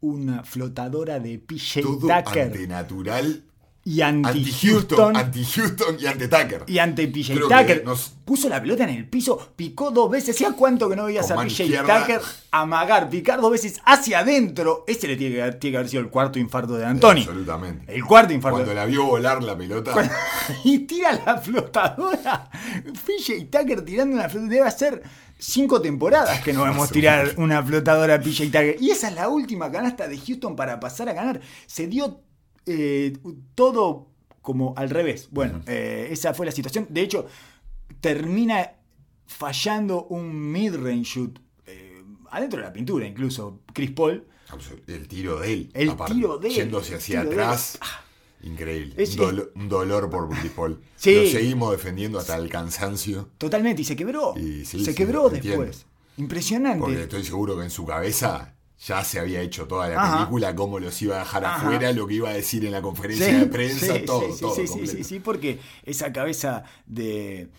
[0.01, 2.43] una flotadora de PJ Todo Tucker.
[2.47, 3.43] antinatural,
[3.83, 5.15] y anti-Houston, anti-Houston.
[5.17, 6.63] anti-Houston y anti-Tucker.
[6.67, 7.83] y ante PJ Creo Tucker.
[7.85, 10.35] nos- Puso la pelota en el piso, picó dos veces.
[10.35, 12.01] ¿Hacía cuánto que no veías a PJ izquierda.
[12.01, 14.83] Tucker amagar, picar dos veces hacia adentro?
[14.87, 17.19] Ese le tiene que, haber- tiene que haber sido el cuarto infarto de Anthony.
[17.21, 17.91] Absolutamente.
[17.95, 18.57] El cuarto infarto.
[18.57, 20.13] Cuando la vio volar la pelota, Cuando-
[20.63, 22.49] y tira la flotadora.
[23.05, 24.53] PJ Tucker tirando una flotadora.
[24.53, 25.03] Debe hacer
[25.39, 28.75] cinco temporadas que no vemos tirar una flotadora a PJ Tucker.
[28.79, 31.41] Y esa es la última canasta de Houston para pasar a ganar.
[31.65, 32.21] Se dio
[32.69, 33.13] eh,
[33.55, 34.07] todo
[34.41, 35.27] como al revés.
[35.31, 36.87] Bueno, eh, esa fue la situación.
[36.89, 37.25] De hecho,
[38.01, 38.71] termina
[39.25, 41.39] fallando un mid-range shoot.
[41.65, 43.59] eh, adentro de la pintura, incluso.
[43.73, 44.25] Chris Paul.
[44.87, 45.69] el tiro de él.
[45.73, 47.77] El tiro de él, Yéndose hacia atrás.
[48.41, 48.93] Increíble.
[48.97, 50.79] Es- un, dolo- un dolor por Chris Paul.
[50.95, 51.13] Sí.
[51.15, 53.29] Lo seguimos defendiendo hasta el cansancio.
[53.37, 54.33] Totalmente, y se quebró.
[54.37, 55.63] Y sí, se sí, quebró entiendo.
[55.63, 55.85] después.
[56.17, 56.79] Impresionante.
[56.79, 58.53] Porque estoy seguro que en su cabeza
[58.87, 60.17] ya se había hecho toda la Ajá.
[60.19, 61.55] película, cómo los iba a dejar Ajá.
[61.67, 64.33] afuera, lo que iba a decir en la conferencia Sí, de prensa, sí, todo, sí,
[64.33, 64.55] sí, todo.
[64.55, 64.97] sí, sí, completo.
[64.97, 67.49] sí, sí, porque esa cabeza de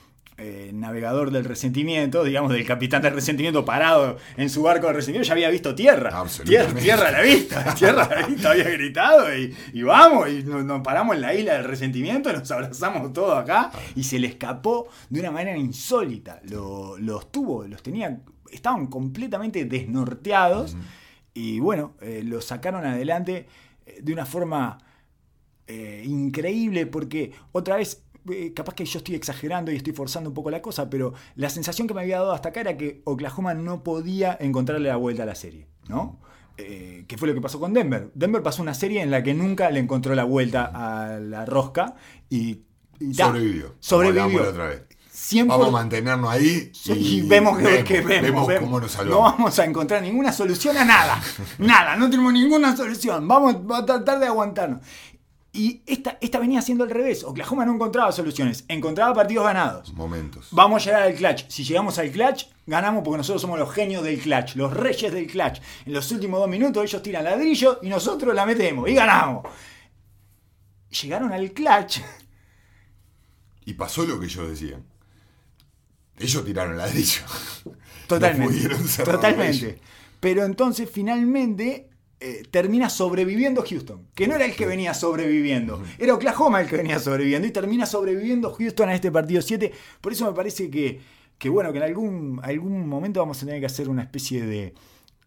[0.42, 5.26] eh, navegador del resentimiento, digamos, del capitán del resentimiento parado en su barco del resentimiento,
[5.28, 6.08] ya había visto tierra.
[6.08, 6.80] Tierra, Absolutamente.
[6.80, 10.64] tierra a la vista, tierra a la vista, había gritado y, y vamos, y nos,
[10.64, 14.88] nos paramos en la isla del resentimiento, nos abrazamos todos acá y se le escapó
[15.10, 16.40] de una manera insólita.
[16.44, 18.18] Lo- los tuvo, los tenía,
[18.50, 20.74] estaban completamente desnorteados
[21.40, 23.46] y bueno, eh, lo sacaron adelante
[23.86, 24.78] eh, de una forma
[25.66, 30.34] eh, increíble porque otra vez, eh, capaz que yo estoy exagerando y estoy forzando un
[30.34, 33.54] poco la cosa, pero la sensación que me había dado hasta acá era que Oklahoma
[33.54, 36.18] no podía encontrarle la vuelta a la serie, ¿no?
[36.58, 38.10] Eh, que fue lo que pasó con Denver.
[38.14, 41.94] Denver pasó una serie en la que nunca le encontró la vuelta a la rosca
[42.28, 42.62] y...
[42.98, 43.14] y
[43.78, 44.42] Sobrevivió.
[44.42, 44.82] otra vez.
[45.20, 45.46] 100%.
[45.48, 48.64] Vamos a mantenernos ahí y, y vemos que, que vemos, vemos vemos.
[48.64, 49.32] cómo nos No salvamos.
[49.32, 51.20] vamos a encontrar ninguna solución a nada.
[51.58, 53.28] nada, no tenemos ninguna solución.
[53.28, 54.80] Vamos a tratar de aguantarnos.
[55.52, 57.24] Y esta, esta venía siendo al revés.
[57.24, 59.92] Oklahoma no encontraba soluciones, encontraba partidos ganados.
[59.94, 60.46] Momentos.
[60.52, 61.44] Vamos a llegar al clutch.
[61.48, 65.26] Si llegamos al clutch, ganamos porque nosotros somos los genios del clutch, los reyes del
[65.26, 65.60] clutch.
[65.86, 69.44] En los últimos dos minutos ellos tiran ladrillo y nosotros la metemos y ganamos.
[71.02, 71.98] Llegaron al clutch.
[73.66, 74.84] Y pasó lo que ellos decían.
[76.20, 77.22] Ellos tiraron ladrillo.
[78.06, 78.68] Totalmente.
[78.68, 79.78] No totalmente.
[80.18, 84.08] Pero entonces finalmente eh, termina sobreviviendo Houston.
[84.14, 85.82] Que no era el que venía sobreviviendo.
[85.98, 87.46] Era Oklahoma el que venía sobreviviendo.
[87.46, 89.72] Y termina sobreviviendo Houston a este partido 7.
[90.00, 91.00] Por eso me parece que,
[91.38, 94.74] que bueno, que en algún, algún momento vamos a tener que hacer una especie de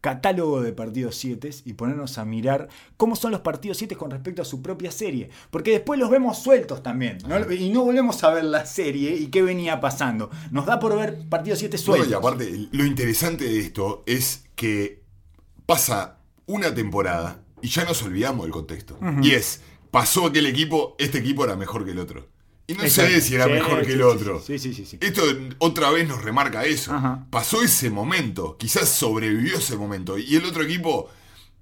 [0.03, 4.41] catálogo de partidos 7 y ponernos a mirar cómo son los partidos 7 con respecto
[4.41, 5.29] a su propia serie.
[5.49, 7.19] Porque después los vemos sueltos también.
[7.25, 7.49] ¿no?
[7.53, 10.29] Y no volvemos a ver la serie y qué venía pasando.
[10.51, 12.09] Nos da por ver partidos 7 No, sueltos.
[12.09, 15.03] y aparte, lo interesante de esto es que
[15.65, 18.99] pasa una temporada y ya nos olvidamos del contexto.
[19.21, 22.27] Y es, pasó aquel equipo, este equipo era mejor que el otro.
[22.67, 23.11] Y no Exacto.
[23.11, 24.41] sé si era Sí, mejor que sí, el sí, otro.
[24.41, 24.85] Sí, sí, sí.
[24.85, 24.97] sí.
[25.01, 25.21] Esto
[25.59, 26.93] otra vez nos remarca eso.
[26.93, 27.25] Ajá.
[27.29, 30.17] Pasó ese momento, quizás sobrevivió ese momento.
[30.17, 31.09] Y el otro equipo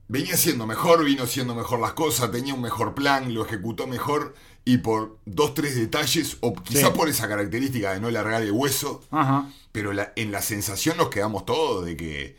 [0.08, 4.36] venía siendo mejor, vino siendo mejor las cosas, tenía un mejor plan, lo ejecutó mejor.
[4.64, 6.96] Y por dos, tres detalles, o quizás Sí.
[6.96, 9.50] por esa característica de no largar el hueso, Ajá.
[9.72, 12.36] pero la- en la sensación nos quedamos todos de que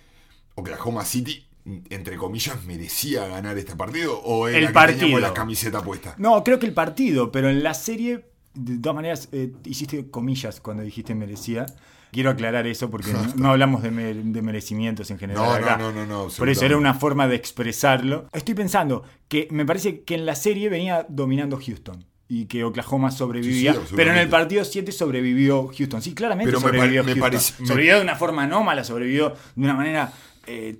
[0.55, 1.45] Oklahoma City,
[1.91, 4.21] entre comillas, merecía ganar este partido.
[4.21, 5.01] O era El que partido.
[5.01, 6.15] teníamos la camiseta puesta.
[6.19, 10.61] No, creo que el partido, pero en la serie, de todas maneras, eh, hiciste comillas
[10.61, 11.67] cuando dijiste merecía.
[12.13, 15.45] Quiero aclarar eso porque no, no hablamos de, me- de merecimientos en general.
[15.45, 15.79] No, acá.
[15.79, 18.27] no, no, no, no, Por eso era una forma de expresarlo.
[18.33, 23.11] Estoy pensando que me parece que en la serie venía dominando Houston y que Oklahoma
[23.11, 26.03] sobrevivía, Sí, sí, pero en el partido 7 sobrevivió Houston.
[26.03, 27.31] Sí, claramente Pero sobrevivió me Houston.
[27.61, 30.13] me- Sobrevivió de una forma anómala, sobrevivió de una manera
[30.47, 30.77] eh,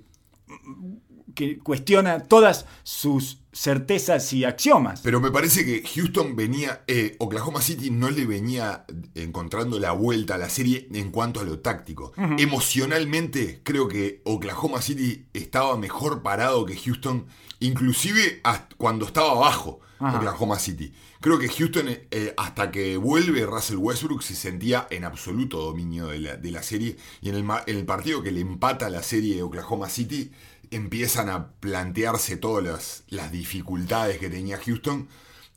[1.33, 5.01] que cuestiona todas sus certezas y axiomas.
[5.01, 10.35] Pero me parece que Houston venía, eh, Oklahoma City no le venía encontrando la vuelta
[10.35, 12.13] a la serie en cuanto a lo táctico.
[12.37, 17.27] Emocionalmente creo que Oklahoma City estaba mejor parado que Houston,
[17.59, 19.79] inclusive hasta cuando estaba abajo.
[19.99, 20.91] Oklahoma City.
[21.21, 26.19] Creo que Houston, eh, hasta que vuelve Russell Westbrook, se sentía en absoluto dominio de
[26.19, 26.97] la, de la serie.
[27.21, 30.31] Y en el, en el partido que le empata la serie de Oklahoma City,
[30.71, 35.07] empiezan a plantearse todas las, las dificultades que tenía Houston.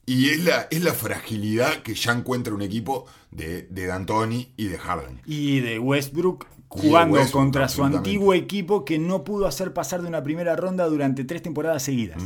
[0.08, 4.66] Y es la, es la fragilidad que ya encuentra un equipo de, de D'Antoni y
[4.66, 5.20] de Harden.
[5.26, 10.02] Y de Westbrook de jugando Westbrook, contra su antiguo equipo que no pudo hacer pasar
[10.02, 12.22] de una primera ronda durante tres temporadas seguidas.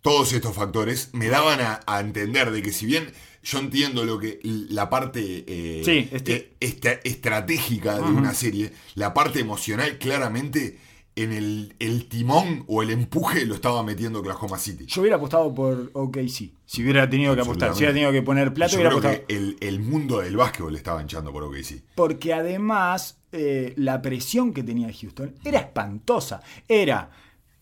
[0.00, 3.06] Todos estos factores me daban a, a entender de que si bien
[3.44, 8.72] yo entiendo lo que la parte eh, Sí, este- eh, esta- estratégica de una serie,
[8.94, 10.78] la parte emocional claramente
[11.14, 14.86] en el, el timón o el empuje lo estaba metiendo Oklahoma City.
[14.86, 16.52] Yo hubiera apostado por OKC.
[16.64, 19.26] Si hubiera tenido que apostar, si hubiera tenido que poner plata, Yo hubiera creo apostado.
[19.26, 21.82] que el, el mundo del básquetbol estaba hinchando por OKC.
[21.94, 26.42] Porque además eh, la presión que tenía Houston era espantosa.
[26.66, 27.10] Era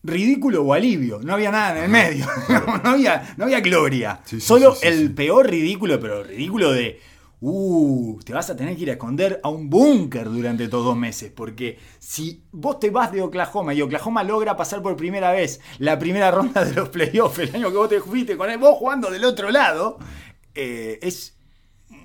[0.03, 1.19] ridículo o alivio.
[1.21, 2.25] No había nada en el medio.
[2.83, 4.21] no, había, no había gloria.
[4.25, 6.99] Sí, sí, Solo sí, el peor ridículo, pero ridículo de.
[7.43, 10.95] Uh, te vas a tener que ir a esconder a un búnker durante estos dos
[10.95, 11.31] meses.
[11.35, 15.97] Porque si vos te vas de Oklahoma y Oklahoma logra pasar por primera vez la
[15.97, 19.09] primera ronda de los playoffs el año que vos te fuiste con él, vos jugando
[19.09, 19.97] del otro lado,
[20.53, 21.35] eh, es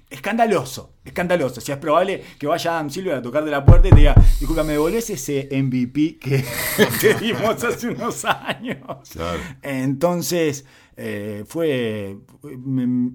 [0.09, 1.61] escandaloso, escandaloso.
[1.61, 4.15] Si es probable que vaya Adam Silver a tocar de la puerta y te diga,
[4.41, 6.45] disculpa, ¿me devolvés ese MVP que
[7.01, 9.11] te dimos hace unos años?
[9.13, 9.39] Claro.
[9.63, 10.65] Entonces,
[10.97, 13.11] eh, fue, me-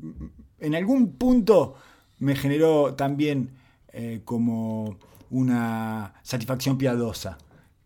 [0.60, 1.74] en algún punto
[2.22, 3.50] me generó también
[3.94, 4.98] eh, como
[5.30, 7.38] una satisfacción piadosa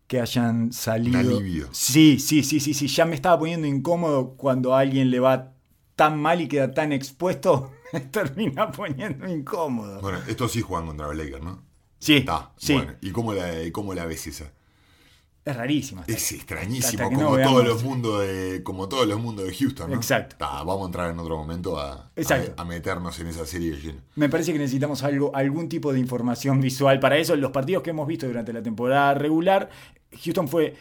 [0.07, 1.19] que hayan salido.
[1.19, 1.67] Un alivio.
[1.71, 2.87] Sí, sí, sí, sí, sí.
[2.87, 5.53] Ya me estaba poniendo incómodo cuando a alguien le va
[5.95, 10.01] tan mal y queda tan expuesto, me termina poniendo incómodo.
[10.01, 11.63] Bueno, estos sí juegan contra los Lakers, ¿no?
[11.99, 12.73] sí, Está, sí.
[12.73, 12.93] bueno.
[13.01, 14.51] ¿Y cómo la, y cómo la ves esa?
[15.45, 16.03] Es rarísima.
[16.07, 17.53] Es extrañísimo, como, no veamos.
[17.53, 19.95] todos los mundos de, como todos los mundos de Houston, ¿no?
[19.95, 20.37] Exacto.
[20.39, 23.77] Ta, vamos a entrar en otro momento a, a, a meternos en esa serie de
[23.77, 24.01] lleno.
[24.15, 26.99] Me parece que necesitamos algo, algún tipo de información visual.
[26.99, 29.69] Para eso, los partidos que hemos visto durante la temporada regular,
[30.23, 30.75] Houston fue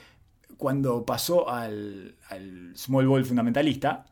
[0.57, 4.07] cuando pasó al, al small ball fundamentalista.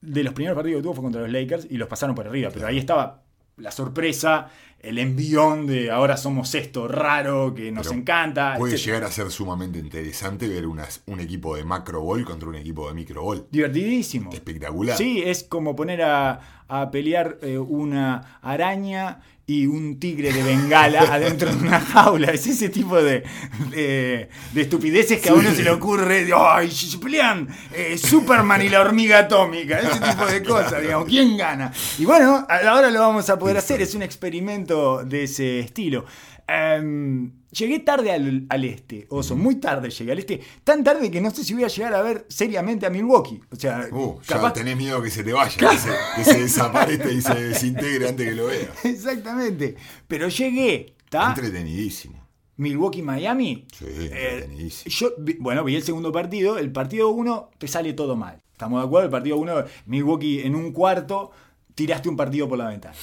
[0.00, 2.50] De los primeros partidos que tuvo fue contra los Lakers y los pasaron por arriba.
[2.54, 3.24] Pero ahí estaba
[3.56, 4.48] la sorpresa,
[4.82, 8.54] el envión de ahora somos esto raro que nos Pero encanta.
[8.58, 8.96] Puede etcétera.
[8.98, 12.88] llegar a ser sumamente interesante ver unas- un equipo de macro ball contra un equipo
[12.88, 13.46] de micro ball.
[13.50, 14.32] Divertidísimo.
[14.32, 14.96] Espectacular.
[14.96, 21.00] Sí, es como poner a, a pelear eh, una araña y un tigre de bengala
[21.12, 22.28] adentro de una jaula.
[22.30, 23.24] Es ese tipo de,
[23.70, 26.24] de, de estupideces que a uno se le ocurre.
[26.24, 29.80] de, ¡Ay, se pelean eh, Superman y la hormiga atómica!
[29.80, 31.08] Ese tipo de cosas, digamos.
[31.08, 31.72] ¿Quién gana?
[31.98, 33.82] Y bueno, ahora lo vamos a poder hacer.
[33.82, 34.71] Es un experimento
[35.04, 36.04] de ese estilo.
[36.48, 41.20] Em, llegué tarde al, al este, Oso, muy tarde llegué al este, tan tarde que
[41.20, 43.40] no sé si voy a llegar a ver seriamente a Milwaukee.
[43.50, 46.40] O sea, Uh, ya capaz- tenés miedo que se te vaya, que se, que se
[46.42, 48.68] desaparezca y se desintegre antes que lo veas.
[48.84, 49.76] Exactamente.
[50.08, 51.28] Pero llegué, ¿está?
[51.28, 52.20] Entretenidísimo.
[52.56, 53.66] Milwaukee-Miami.
[53.72, 56.58] Sí, Eh, yo, bueno, vi el segundo partido.
[56.58, 58.42] El partido 1 te sale todo mal.
[58.52, 59.06] ¿Estamos de acuerdo?
[59.06, 61.30] El partido 1, Milwaukee en un cuarto,
[61.74, 62.94] tiraste un partido por la ventana.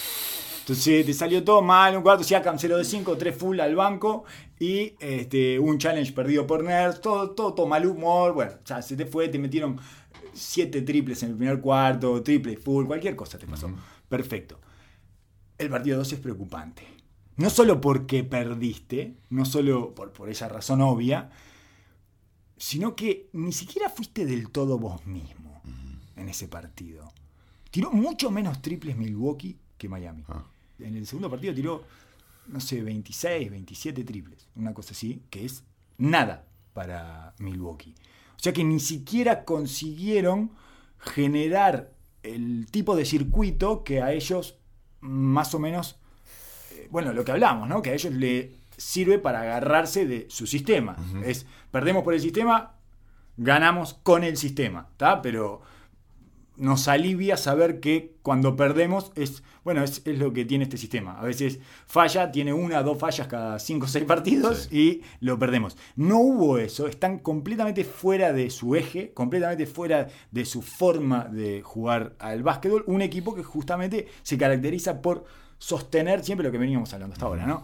[0.69, 4.25] Entonces te salió todo mal, un cuarto, Siakam 0 de 5, 3 full al banco.
[4.59, 8.95] y este, un challenge perdido por Nerds, todo, todo, todo mal humor, bueno, ya se
[8.95, 9.79] te fue, te metieron
[10.31, 13.71] siete triples en el primer cuarto, triple full, cualquier cosa te pasó.
[14.07, 14.59] Perfecto.
[15.57, 16.83] El partido 2 es preocupante.
[17.37, 21.31] No solo porque perdiste, no solo por, por esa razón obvia,
[22.57, 25.63] sino que ni siquiera fuiste del todo vos mismo
[26.15, 27.11] en ese partido.
[27.71, 30.23] Tiró mucho menos triples Milwaukee que Miami.
[30.27, 30.43] Ah.
[30.79, 31.83] En el segundo partido tiró,
[32.47, 35.63] no sé, 26, 27 triples, una cosa así, que es
[35.97, 37.95] nada para Milwaukee.
[38.35, 40.51] O sea que ni siquiera consiguieron
[40.97, 41.91] generar
[42.23, 44.57] el tipo de circuito que a ellos
[45.01, 45.99] más o menos,
[46.71, 47.81] eh, bueno, lo que hablamos, ¿no?
[47.81, 50.95] Que a ellos le sirve para agarrarse de su sistema.
[51.23, 52.75] Es, perdemos por el sistema,
[53.37, 55.21] ganamos con el sistema, ¿está?
[55.21, 55.61] Pero
[56.59, 61.19] nos alivia saber que cuando perdemos es, bueno, es, es lo que tiene este sistema.
[61.19, 65.77] A veces falla, tiene una, dos fallas cada cinco o seis partidos y lo perdemos.
[65.95, 71.61] No hubo eso, están completamente fuera de su eje, completamente fuera de su forma de
[71.61, 72.83] jugar al básquetbol.
[72.87, 75.25] Un equipo que justamente se caracteriza por
[75.57, 77.63] sostener siempre lo que veníamos hablando hasta ahora, ¿no?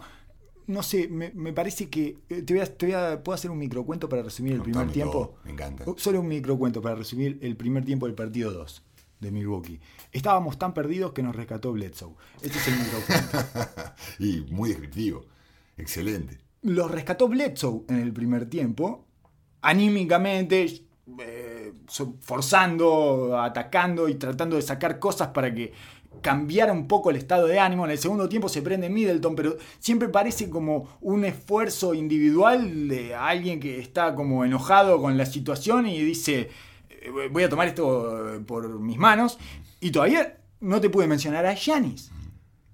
[0.68, 2.18] No sé, me, me parece que.
[2.28, 4.78] eh, Te voy, a, te voy a- ¿Puedo hacer un microcuento para resumir el primer
[4.86, 5.12] Contame tiempo?
[5.12, 5.84] todo, me encanta.
[5.88, 8.82] Uh, Solo un microcuento para resumir el primer tiempo del partido 2
[9.20, 9.80] de Milwaukee.
[10.12, 12.14] Estábamos tan perdidos que nos rescató Bledsoe.
[12.42, 13.38] Este es el microcuento.
[14.18, 15.24] y muy descriptivo.
[15.76, 16.38] Excelente.
[16.62, 19.06] Los rescató Bledsoe en el primer tiempo,
[19.62, 20.84] anímicamente,
[21.20, 21.72] eh,
[22.20, 25.72] forzando, atacando y tratando de sacar cosas para que
[26.20, 27.84] cambiara un poco el estado de ánimo.
[27.84, 33.14] En el segundo tiempo se prende Middleton, pero siempre parece como un esfuerzo individual de
[33.14, 36.50] alguien que está como enojado con la situación y dice,
[37.30, 39.38] voy a tomar esto eh, por mis manos.
[39.80, 42.10] Y todavía no te pude mencionar a Giannis.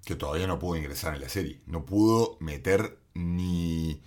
[0.05, 1.61] Que todavía no pudo ingresar en la serie.
[1.65, 4.01] No pudo meter ni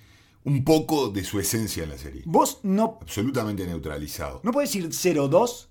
[0.44, 2.22] un poco de su esencia en la serie.
[2.24, 4.40] Vos no Absolutamente neutralizado.
[4.42, 5.66] No puedes ir 0-2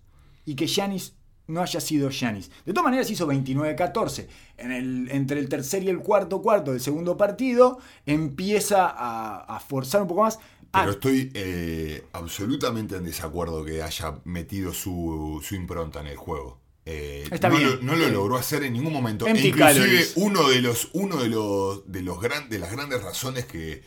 [0.46, 1.14] y que Giannis
[1.48, 2.50] no haya sido Giannis.
[2.66, 4.28] De todas maneras hizo 29-14.
[4.58, 9.60] En el, entre el tercer y el cuarto cuarto del segundo partido empieza a, a
[9.60, 10.40] forzar un poco más.
[10.74, 16.18] Ah, Pero estoy eh, absolutamente en desacuerdo que haya metido su, su impronta en el
[16.18, 16.60] juego.
[16.86, 17.70] Eh, Está no, bien.
[17.78, 19.26] Lo, no lo logró hacer en ningún momento.
[19.26, 20.14] E inclusive calories.
[20.16, 23.82] uno de los, uno de los, de los gran- de las grandes razones que,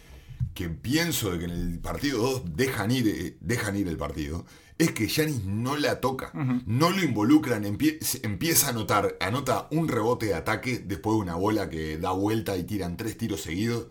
[0.54, 4.46] que pienso de que en el partido 2 dejan ir, eh, dejan ir el partido,
[4.78, 6.30] es que Yanis no la toca,
[6.66, 11.34] no lo involucran, empie- empieza a anotar, anota un rebote de ataque después de una
[11.34, 13.86] bola que da vuelta y tiran tres tiros seguidos.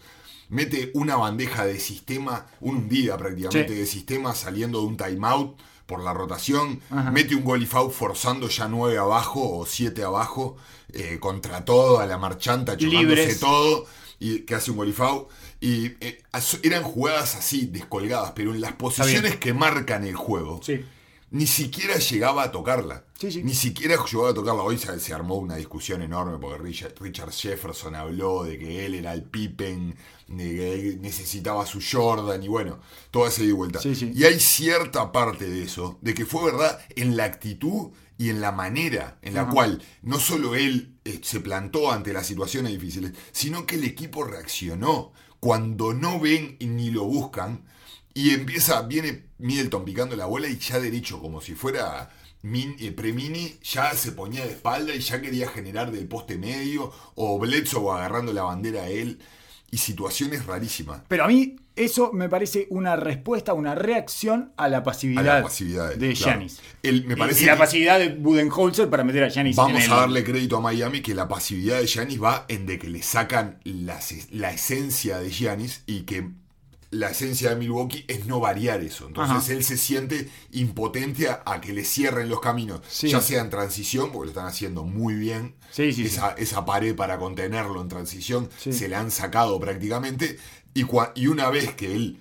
[0.49, 3.79] Mete una bandeja de sistema, un hundida prácticamente Sí.
[3.79, 6.81] de sistema saliendo de un timeout por la rotación.
[6.89, 7.11] Ajá.
[7.11, 10.57] Mete un goal foul forzando ya nueve abajo o siete abajo
[10.93, 13.85] eh, contra todo, a la marchanta, chocándose todo
[14.19, 15.27] y que hace un foul.
[15.59, 16.23] Y eh,
[16.63, 20.85] eran jugadas así, descolgadas, pero en las posiciones que marcan el juego, Sí.
[21.31, 23.03] ni siquiera llegaba a tocarla.
[23.19, 23.43] Sí, sí.
[23.43, 24.61] Ni siquiera llegaba a tocarla.
[24.61, 28.93] Hoy se, se armó una discusión enorme porque Richard, Richard Jefferson habló de que él
[28.93, 29.95] era el Pippen,
[30.27, 33.79] de que él necesitaba su Jordan y bueno, toda esa ida y vuelta.
[33.81, 34.11] Sí.
[34.13, 38.41] Y hay cierta parte de eso, de que fue verdad en la actitud y en
[38.41, 39.51] la manera en la Ajá.
[39.51, 44.23] cual no solo él eh, se plantó ante las situaciones difíciles, sino que el equipo
[44.23, 47.63] reaccionó cuando no ven y ni lo buscan.
[48.17, 52.09] Y empieza, viene Middleton picando la bola y ya derecho, como si fuera
[52.79, 57.37] eh, Premini, ya se ponía de espalda y ya quería generar del poste medio, o
[57.37, 59.19] Bledsoe agarrando la bandera a él,
[59.69, 61.01] y situaciones rarísimas.
[61.07, 65.43] Pero a mí eso me parece una respuesta, una reacción a la pasividad, A la
[65.43, 66.39] pasividad de de claro.
[66.83, 69.95] Me Y- parece y, la pasividad de Budenholzer para meter a en Vamos el- a
[69.97, 73.59] darle crédito a Miami que la pasividad de Giannis va en de que le sacan
[73.63, 73.99] la,
[74.31, 76.31] la esencia de Giannis y que
[76.89, 79.07] la esencia de Milwaukee es no variar eso.
[79.07, 79.53] Entonces Ajá.
[79.53, 83.09] él se siente impotente a, a que le cierren los caminos, Sí.
[83.09, 85.55] ya sea en transición, porque lo están haciendo muy bien.
[85.71, 90.37] Sí, sí, esa, esa pared para contenerlo en transición se la han sacado prácticamente.
[90.73, 92.19] Y, y una vez que él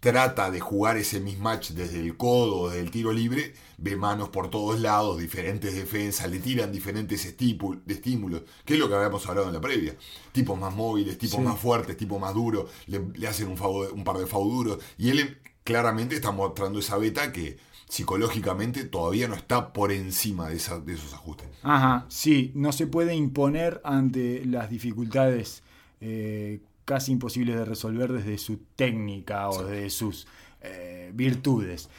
[0.00, 4.48] trata de jugar ese mismatch desde el codo, desde el tiro libre, ve manos por
[4.48, 9.48] todos lados, diferentes defensas, le tiran diferentes de estímulos, que es lo que habíamos hablado
[9.48, 9.96] en la previa.
[10.32, 11.42] Tipos más móviles, tipos Sí.
[11.42, 13.58] más fuertes, tipos más duros, le, le hacen un,
[13.92, 17.56] un par de FAU duros, y él claramente está mostrando esa beta que
[17.88, 21.48] psicológicamente todavía no está por encima de, esa- de esos ajustes.
[21.62, 25.62] Ajá, sí, no se puede imponer ante las dificultades
[26.00, 30.26] eh, casi imposibles de resolver desde su técnica o desde sus
[30.62, 31.90] eh, virtudes.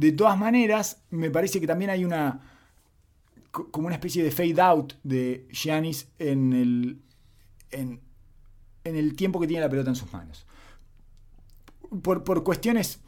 [0.00, 2.40] De todas maneras, me parece que también hay una
[3.50, 6.98] co- como una especie de fade out de Giannis en el
[7.70, 8.00] en,
[8.84, 10.46] en el tiempo que tiene la pelota en sus manos.
[12.02, 13.00] Por, por cuestiones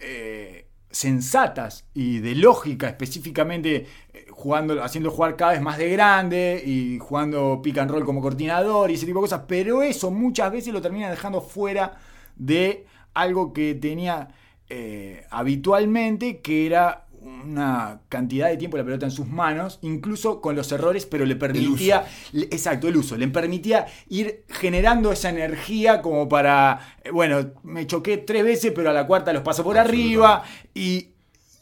[0.00, 6.62] eh, sensatas y de lógica específicamente, eh, jugando, haciendo jugar cada vez más de grande
[6.64, 10.50] y jugando pick and roll como coordinador y ese tipo de cosas, pero eso muchas
[10.52, 11.98] veces lo termina dejando fuera
[12.36, 14.28] de algo que tenía
[14.68, 20.54] eh, habitualmente, que era una cantidad de tiempo la pelota en sus manos, incluso con
[20.54, 26.02] los errores, pero le permitía, le- exacto, el uso, le permitía ir generando esa energía
[26.02, 29.76] como para, eh, bueno, me choqué tres veces, pero a la cuarta los paso por
[29.76, 30.44] arriba,
[30.74, 31.08] y,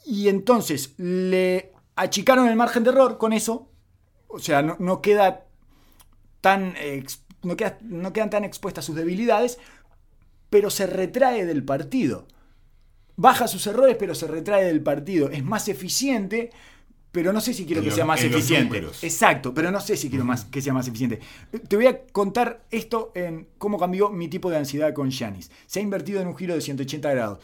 [0.05, 3.69] y entonces le achicaron el margen de error con eso,
[4.29, 5.47] o sea, no, no queda
[6.43, 6.75] tan,
[7.43, 9.59] no, queda- no quedan tan expuestas sus debilidades,
[10.51, 12.27] pero se retrae del partido
[13.17, 15.31] baja sus errores, pero se retrae del partido.
[15.31, 16.51] Es más eficiente,
[17.13, 18.85] pero no sé si quiero En que sea más eficiente.
[19.03, 21.21] Exacto, pero no sé si quiero más que sea más eficiente.
[21.69, 25.51] Te voy a contar esto en cómo cambió mi tipo de ansiedad con Giannis.
[25.67, 27.39] Se ha invertido en un giro de 180 grados.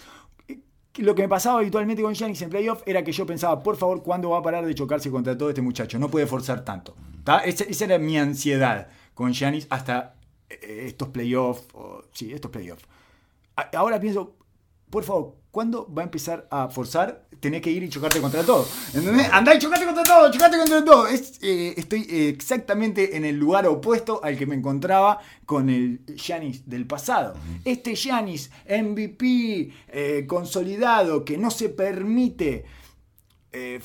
[0.97, 4.03] Lo que me pasaba habitualmente con Giannis en playoff era que yo pensaba, por favor,
[4.03, 6.01] ¿cuándo va a parar de chocarse contra todo este muchacho?
[6.01, 6.97] No puede forzar tanto.
[7.23, 7.39] ¿tá?
[7.39, 10.15] Esa, esa era mi ansiedad con Giannis hasta
[10.49, 11.69] eh, estos playoffs.
[12.13, 12.85] Sí, estos playoffs.
[13.73, 14.35] Ahora pienso,
[14.91, 17.27] por favor, ¿cuándo va a empezar a forzar?
[17.41, 18.67] Tenés que ir y chocarte contra todo.
[18.93, 19.29] ¿Entendés?
[19.33, 21.07] Andá y chocate contra todo, chocate contra todo.
[21.07, 26.69] Es, eh, estoy exactamente en el lugar opuesto al que me encontraba con el Giannis
[26.69, 27.35] del pasado.
[27.65, 32.67] Este Giannis MVP eh, consolidado que no se permite
[33.53, 33.81] eh,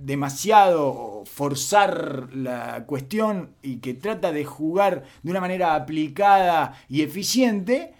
[0.00, 7.94] demasiado forzar la cuestión y que trata de jugar de una manera aplicada y eficiente,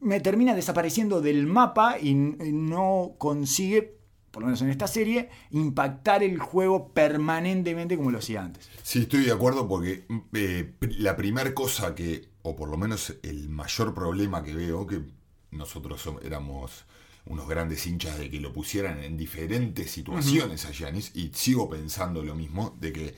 [0.00, 3.98] me termina desapareciendo del mapa y, no consigue,
[4.30, 8.68] por lo menos en esta serie, impactar el juego permanentemente como lo hacía antes.
[8.82, 13.48] Sí, estoy de acuerdo porque eh, la primera cosa que, o por lo menos el
[13.48, 15.02] mayor problema que veo, que
[15.50, 16.84] nosotros éramos
[17.26, 22.22] unos grandes hinchas de que lo pusieran en diferentes situaciones a Giannis, y sigo pensando
[22.22, 23.14] lo mismo, de que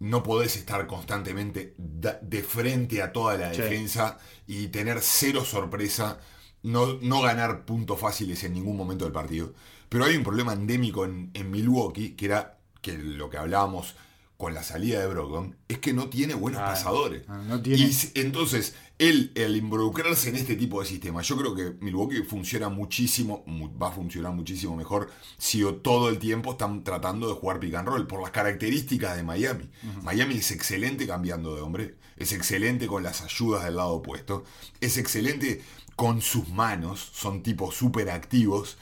[0.00, 3.62] no podés estar constantemente de frente a toda la Sí.
[3.62, 6.18] defensa y tener cero sorpresa,
[6.62, 9.54] no, no ganar puntos fáciles en ningún momento del partido.
[9.88, 13.94] Pero hay un problema endémico en, en Milwaukee, que era que lo que hablábamos
[14.40, 17.22] con la salida de Brogdon, es que no tiene buenos Ah, pasadores.
[17.28, 17.78] ah, no tiene.
[17.78, 22.68] Y entonces, él, el involucrarse en este tipo de sistemas, yo creo que Milwaukee funciona
[22.70, 27.60] muchísimo, mu- va a funcionar muchísimo mejor si todo el tiempo están tratando de jugar
[27.60, 29.68] pick and roll, por las características de Miami.
[30.02, 34.44] Miami es excelente cambiando de hombre, es excelente con las ayudas del lado opuesto,
[34.80, 35.62] es excelente
[35.96, 38.78] con sus manos, son tipos súper activos.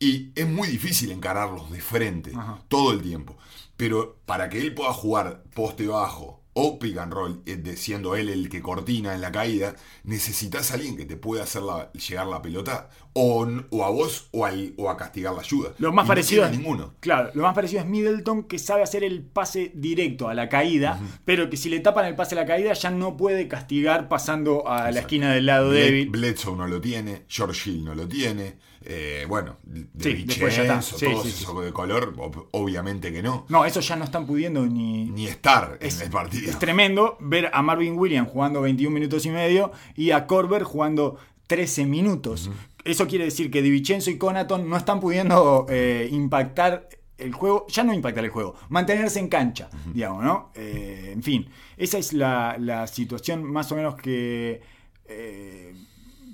[0.00, 2.62] Y es muy difícil encararlos de frente Ajá.
[2.68, 3.36] todo el tiempo.
[3.76, 8.28] Pero para que él pueda jugar poste bajo o pick and roll, eh, siendo él
[8.28, 12.28] el que cortina en la caída, necesitas a alguien que te pueda hacer la- llegar
[12.28, 15.72] la pelota o, o a vos o, al- o a castigar la ayuda.
[15.78, 16.94] Lo más Y no parecido es, ninguno.
[17.00, 21.00] Claro, lo más parecido es Middleton que sabe hacer el pase directo a la caída,
[21.24, 24.68] pero que si le tapan el pase a la caída ya no puede castigar pasando
[24.68, 26.10] a la esquina del lado Bled- débil.
[26.10, 30.62] Bledsoe no lo tiene, George Hill no lo tiene, eh, bueno, de Sí, después ya
[30.62, 30.74] está.
[30.74, 31.42] Vincenzo, Sí, todos sí, sí.
[31.44, 33.46] esos de color, ob- obviamente que no.
[33.48, 36.50] No, esos ya no están pudiendo ni, Ni estar Es- en el partido.
[36.50, 41.16] Es tremendo ver a Marvin Williams jugando 21 minutos y medio y a Corber jugando
[41.46, 42.50] 13 minutos.
[42.84, 47.84] Eso quiere decir que DiVincenzo y Conaton no están pudiendo eh, impactar el juego, ya
[47.84, 50.50] no impactar el juego, mantenerse en cancha, digamos, ¿no?
[50.54, 54.60] Eh, en fin, esa es la, la situación más o menos que
[55.06, 55.74] eh,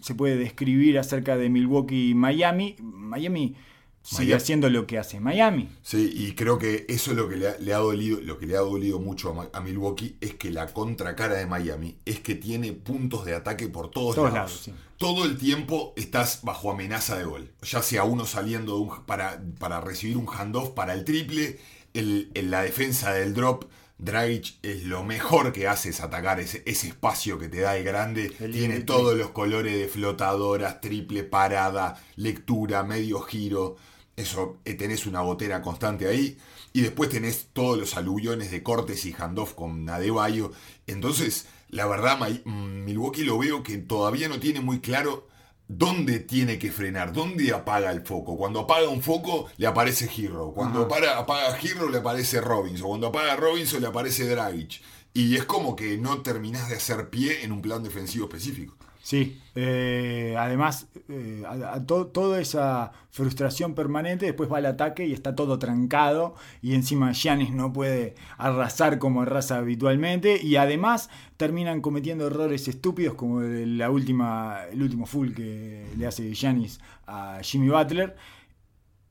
[0.01, 2.77] se puede describir acerca de Milwaukee y Miami.
[2.81, 3.57] Miami
[4.03, 4.33] sigue Miami.
[4.33, 5.69] haciendo lo que hace Miami.
[5.83, 8.47] Sí, y creo que eso es lo que le ha, le ha dolido, lo que
[8.47, 12.73] le ha dolido mucho a, Milwaukee es que la contracara de Miami es que tiene
[12.73, 14.51] puntos de ataque por todos, Todos lados.
[14.51, 14.73] lados, sí.
[14.97, 17.51] Todo el tiempo estás bajo amenaza de gol.
[17.63, 21.59] Ya sea uno saliendo de un- para, para recibir un handoff para el triple,
[21.95, 23.65] el, en la defensa del drop.
[24.01, 27.85] Dragic es lo mejor que hace es atacar ese, ese espacio que te da el
[27.85, 28.33] grande.
[28.41, 33.77] El Tiene todos los colores de flotadoras, triple parada, lectura, medio giro.
[34.17, 36.39] Eso, eh, tenés una gotera constante ahí.
[36.73, 40.53] Y después tenés todos los aluviones de cortes y handoff con Adebayo.
[40.87, 45.29] Entonces, la verdad, mm, Milwaukee lo veo que todavía no tiene muy claro
[45.73, 48.37] dónde tiene que frenar, dónde apaga el foco.
[48.37, 50.53] Cuando apaga un foco, le aparece Hero.
[50.53, 52.89] Cuando para- apaga Hero, le aparece Robinson.
[52.89, 54.83] Cuando apaga Robinson, le aparece Dragic.
[55.15, 58.77] Y es como que no terminás de hacer pie en un plan defensivo específico.
[59.03, 65.07] Sí, eh, además, eh, a- a to- toda esa frustración permanente, después va al ataque
[65.07, 71.09] y está todo trancado, y encima Giannis no puede arrasar como arrasa habitualmente, y además
[71.39, 76.79] terminan cometiendo errores estúpidos como el, la última, el último full que le hace Giannis
[77.07, 78.17] a Jimmy Butler.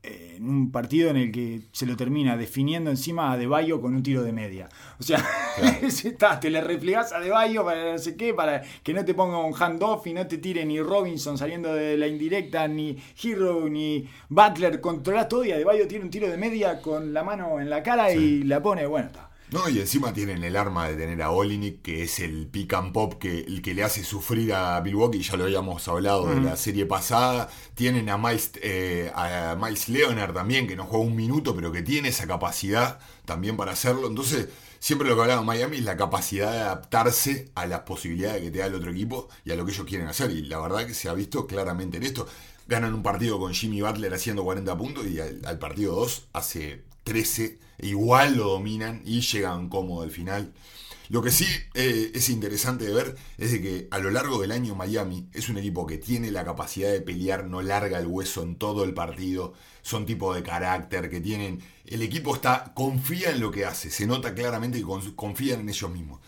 [0.02, 3.80] Eh, En un partido en el que se lo termina definiendo encima a De Bayo
[3.80, 4.68] con un tiro de media.
[4.98, 5.24] O sea,
[5.82, 9.14] está, te le replegás a De Bayo para no sé qué, para que no te
[9.14, 13.68] ponga un handoff y no te tire ni Robinson saliendo de la indirecta, ni Hero,
[13.68, 14.80] ni Butler.
[14.80, 17.70] Controlás todo y a De Bayo tiene un tiro de media con la mano en
[17.70, 19.29] la cara y la pone, bueno, está.
[19.52, 22.92] No, y encima tienen el arma de tener a Olinik, que es el pick and
[22.92, 26.56] pop que, el que le hace sufrir a Milwaukee, ya lo habíamos hablado de la
[26.56, 27.48] serie pasada.
[27.74, 31.82] Tienen a Miles, eh, a Miles Leonard también, que no juega un minuto, pero que
[31.82, 34.06] tiene esa capacidad también para hacerlo.
[34.06, 34.48] Entonces,
[34.78, 38.60] siempre lo que hablaba Miami es la capacidad de adaptarse a las posibilidades que te
[38.60, 40.30] da el otro equipo y a lo que ellos quieren hacer.
[40.30, 42.28] Y la verdad que se ha visto claramente en esto.
[42.68, 46.84] Ganan un partido con Jimmy Butler haciendo 40 puntos y al, al partido 2 hace
[47.02, 47.69] 13.
[47.82, 50.52] Igual lo dominan y llegan cómodo al final.
[51.08, 54.52] Lo que sí eh, es interesante de ver es de que a lo largo del
[54.52, 58.42] año Miami es un equipo que tiene la capacidad de pelear, no larga el hueso
[58.42, 61.62] en todo el partido, son tipo de carácter que tienen.
[61.84, 65.68] El equipo está confía en lo que hace, se nota claramente que con- confían en
[65.68, 66.20] ellos mismos.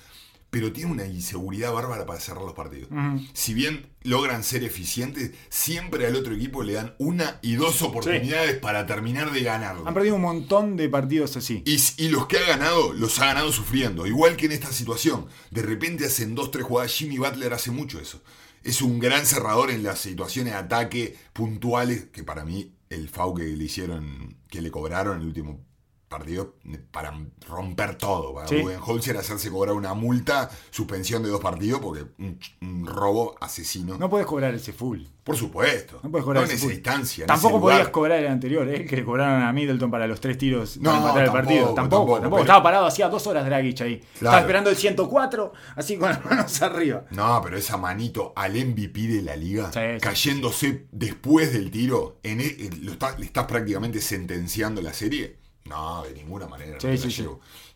[0.52, 2.90] Pero tiene una inseguridad bárbara para cerrar los partidos.
[3.32, 8.58] Si bien logran ser eficientes, siempre al otro equipo le dan una y dos oportunidades
[8.58, 9.88] para terminar de ganarlo.
[9.88, 11.62] Han perdido un montón de partidos así.
[11.64, 14.06] Y, y los que ha ganado, los ha ganado sufriendo.
[14.06, 15.24] Igual que en esta situación.
[15.50, 16.92] De repente hacen dos, tres jugadas.
[16.92, 18.22] Jimmy Butler hace mucho eso.
[18.62, 22.08] Es un gran cerrador en las situaciones de ataque puntuales.
[22.12, 25.64] Que para mí, el FAU que le hicieron, que le cobraron en el último
[26.12, 26.54] partido,
[26.90, 27.12] para
[27.48, 28.34] romper todo.
[28.34, 28.60] Para Sí.
[28.62, 33.96] Budenholzer hacerse cobrar una multa, suspensión de dos partidos, porque un, un robo asesino.
[33.98, 35.00] No puedes cobrar ese full.
[35.24, 36.00] Por supuesto.
[36.02, 36.72] No puedes cobrar en ese esa full.
[36.74, 37.22] instancia.
[37.22, 37.76] en Tampoco lugar.
[37.76, 38.84] podías cobrar el anterior, ¿eh?
[38.84, 41.64] que le cobraron a Middleton para los tres tiros No, para empatar el partido.
[41.74, 42.30] Tampoco, tampoco, tampoco.
[42.36, 44.00] pero- Estaba parado hacía dos horas Dragic ahí.
[44.14, 47.04] Estaba esperando el 104, así con las manos arriba.
[47.10, 52.18] No, pero esa manito al MVP de la liga, Sí, sí, cayéndose después del tiro,
[52.24, 55.36] en e- en- lo está- le estás prácticamente sentenciando la serie.
[55.72, 56.78] No, de ninguna manera.
[56.78, 57.26] Sí, no sí.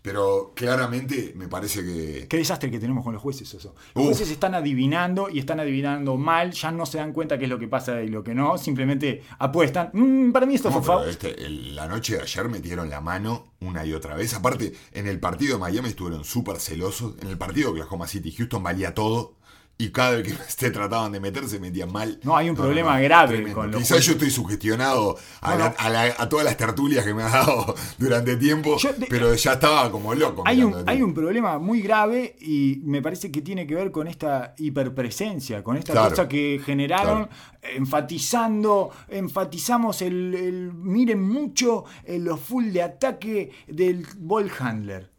[0.02, 2.26] Pero claramente me parece que.
[2.28, 3.74] Qué desastre que tenemos con los jueces eso.
[3.94, 4.10] Los Uf.
[4.10, 7.58] jueces están adivinando y están adivinando mal, ya no se dan cuenta qué es lo
[7.58, 9.90] que pasa y lo que no, simplemente apuestan.
[9.92, 11.08] "Mm, para mí esto No, fue foul.
[11.08, 14.32] este- el- la noche de ayer metieron la mano una y otra vez.
[14.34, 17.14] Aparte, en el partido de Miami estuvieron súper celosos.
[17.22, 19.34] En el partido de Oklahoma City Houston valía todo.
[19.78, 22.18] Y cada vez que se trataban de meter se metían mal.
[22.22, 24.06] No, hay un problema grave con los Quizás jueces.
[24.06, 25.74] yo estoy sugestionado a, No, la- no.
[25.78, 28.78] a la- a todas las tertulias que me ha dado durante tiempo.
[29.10, 30.42] Pero ya estaba como loco.
[30.46, 34.08] Hay un, hay un problema muy grave y me parece que tiene que ver con
[34.08, 36.08] esta hiperpresencia, con esta Claro.
[36.08, 37.76] cosa que generaron Claro.
[37.76, 45.10] enfatizando, enfatizamos el, el- miren mucho en los full de ataque del ball handler.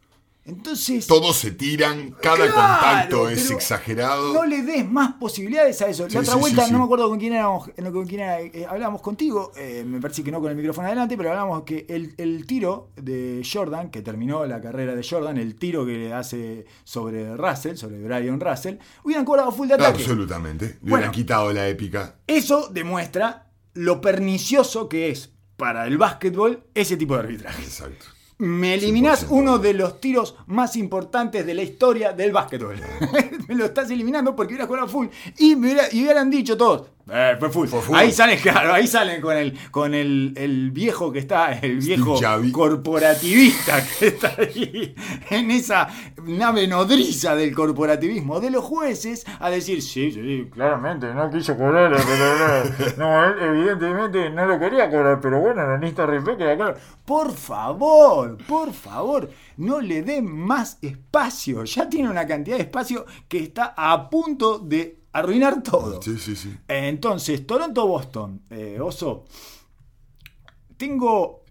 [0.48, 4.32] Entonces, Todos se tiran, cada Claro, contacto es exagerado.
[4.32, 6.06] no le des más posibilidades a eso.
[6.08, 8.40] Sí, la otra sí, vuelta, sí, no me acuerdo con quién éramos, con quién era,
[8.40, 11.84] eh, hablábamos contigo, eh, me parece que no con el micrófono adelante, pero hablábamos que
[11.90, 16.64] el, el tiro de Jordan, que terminó la carrera de Jordan, el tiro que hace
[16.82, 20.00] sobre Russell, sobre Brian Russell, hubieran cobrado full de ataque.
[20.02, 20.64] Absolutamente.
[20.66, 20.94] Le Bueno.
[20.96, 22.16] hubieran quitado la épica.
[22.26, 27.62] Eso demuestra lo pernicioso que es para el básquetbol ese tipo de arbitraje.
[27.62, 28.06] Exacto.
[28.38, 29.30] Me eliminás 100%.
[29.30, 32.80] uno de los tiros más importantes de la historia del básquetbol.
[33.48, 35.08] me lo estás eliminando porque hubieras jugado full.
[35.38, 36.88] Y, me hubiera- y hubieran dicho todos.
[37.10, 37.66] "Eh, full.
[37.68, 37.96] Full.
[37.96, 42.18] Ahí salen, claro, ahí salen con el, con el, el viejo que está, el viejo
[42.52, 44.94] corporativista que está ahí
[45.30, 45.88] en esa
[46.24, 51.90] nave nodriza del corporativismo de los jueces a decir, sí, sí, claramente, no quiso cobrar,
[51.96, 56.76] pero no, él evidentemente no lo quería cobrar, pero bueno, la lista respeto queda claro.
[57.04, 61.64] Por favor, por favor, no le den más espacio.
[61.64, 66.00] Ya tiene una cantidad de espacio que está a punto de arruinar todo.
[66.02, 66.56] Sí, sí, sí.
[66.68, 69.24] Entonces, Toronto-Boston, eh, Oso.
[70.76, 71.44] Tengo.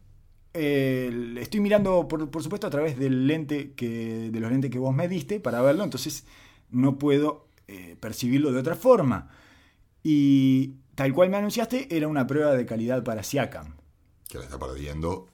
[0.53, 4.79] eh, estoy mirando, por, por supuesto, a través del lente que, de los lentes que
[4.79, 6.25] vos me diste para verlo, entonces
[6.69, 9.29] no puedo eh, percibirlo de otra forma.
[10.03, 13.75] Y tal cual me anunciaste, era una prueba de calidad para Siakam.
[14.29, 15.27] Que la está perdiendo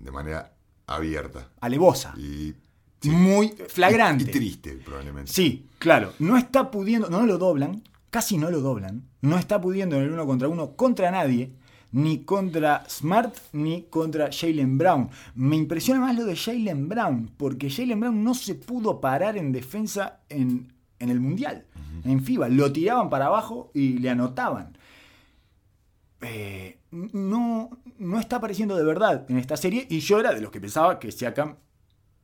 [0.00, 0.54] de manera
[0.86, 1.50] abierta.
[1.60, 2.14] Alevosa.
[2.16, 2.54] Y,
[3.00, 3.10] sí.
[3.10, 4.24] Muy flagrante.
[4.24, 5.32] Y, y triste, probablemente.
[5.32, 6.12] Sí, claro.
[6.18, 9.04] No está pudiendo, no lo doblan, casi no lo doblan.
[9.20, 11.52] No está pudiendo en el uno contra uno contra nadie,
[11.92, 15.10] ni contra Smart, ni contra Jalen Brown.
[15.34, 19.52] Me impresiona más lo de Jalen Brown, porque Jalen Brown no se pudo parar en
[19.52, 21.64] defensa en, en el Mundial.
[22.04, 22.48] en FIBA.
[22.48, 24.76] Lo tiraban para abajo y le anotaban.
[26.20, 30.50] Eh, no, no está apareciendo de verdad en esta serie y yo era de los
[30.50, 31.54] que pensaba que Siakam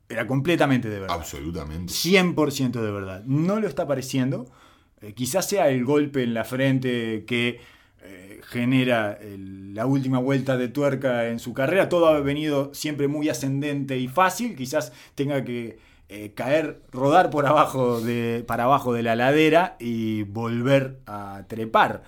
[0.08, 1.16] era completamente de verdad.
[1.16, 1.92] Absolutamente.
[1.92, 3.22] 100% de verdad.
[3.24, 4.46] No lo está apareciendo.
[5.00, 7.60] Eh, quizás sea el golpe en la frente que
[8.06, 11.88] eh, genera el- la última vuelta de tuerca en su carrera.
[11.88, 14.56] Todo ha venido siempre muy ascendente y fácil.
[14.56, 15.78] Quizás tenga que
[16.10, 22.02] eh, caer, rodar por abajo de, para abajo de la ladera y volver a trepar.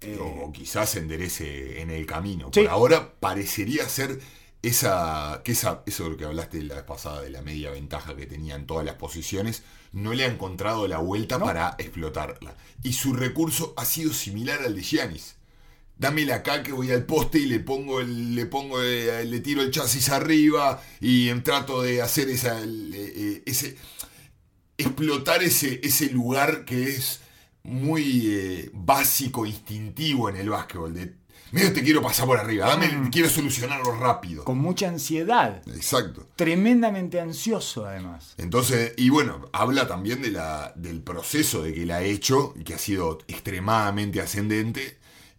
[0.00, 2.48] Eh, o quizás se enderece en el camino.
[2.52, 2.62] Sí.
[2.62, 4.18] Por ahora parecería ser
[4.68, 8.16] esa, que esa, eso de lo que hablaste la vez pasada de la media ventaja
[8.16, 9.62] que tenía en todas las posiciones,
[9.92, 11.46] no le ha encontrado la vuelta No.
[11.46, 12.54] para explotarla.
[12.82, 15.36] Y su recurso ha sido similar al de Giannis.
[15.98, 19.62] Dámela acá que voy al poste y le pongo el, le pongo eh, le tiro
[19.62, 23.76] el chasis arriba y em, trato de hacer esa el, eh, ese
[24.78, 27.20] explotar ese, ese lugar que es
[27.62, 30.94] muy eh, básico, instintivo en el básquetbol.
[30.94, 31.14] De,
[31.52, 33.10] medio te quiero pasar por arriba, dame, Mm.
[33.10, 34.44] quiero solucionarlo rápido.
[34.44, 35.62] con mucha ansiedad.
[35.68, 36.26] Exacto.
[36.36, 38.34] Tremendamente ansioso además.
[38.38, 42.74] Entonces, y bueno, habla también de la, del proceso de que la ha hecho, que
[42.74, 44.98] ha sido extremadamente ascendente,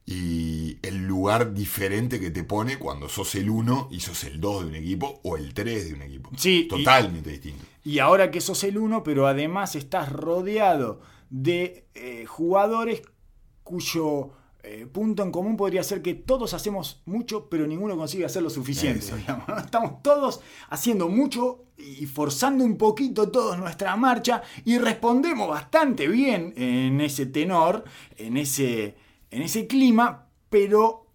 [0.09, 4.61] y el lugar diferente que te pone cuando sos el 1 y sos el 2
[4.63, 6.29] de un equipo, o el 3 de un equipo.
[6.37, 7.65] Sí, y- Totalmente distinto.
[7.83, 13.01] Y ahora que sos el uno, pero además estás rodeado de eh, jugadores
[13.63, 14.31] cuyo
[14.70, 18.49] eh, punto en común podría ser que todos hacemos mucho, pero ninguno consigue hacer lo
[18.49, 18.99] suficiente.
[18.99, 19.22] Exacto.
[19.22, 19.57] digamos, ¿no?
[19.57, 26.53] Estamos todos haciendo mucho y forzando un poquito todos nuestra marcha y respondemos bastante bien
[26.57, 27.86] en ese tenor,
[28.18, 28.95] en ese,
[29.32, 31.07] en ese clima, pero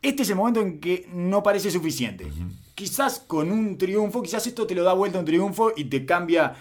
[0.00, 2.26] este es el momento en que no parece suficiente.
[2.74, 6.54] Quizás con un triunfo, quizás esto te lo da vuelta un triunfo y te cambia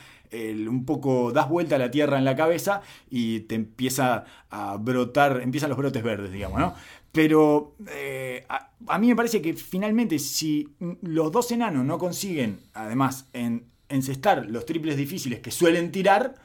[0.67, 5.41] un poco, das vuelta a la tierra en la cabeza y te empieza a brotar,
[5.41, 6.73] empiezan los brotes verdes, digamos, ¿no?
[7.11, 12.61] Pero eh, a, a mí me parece que finalmente si los dos enanos no consiguen,
[12.73, 16.35] además, en, encestar los triples difíciles que suelen tirar,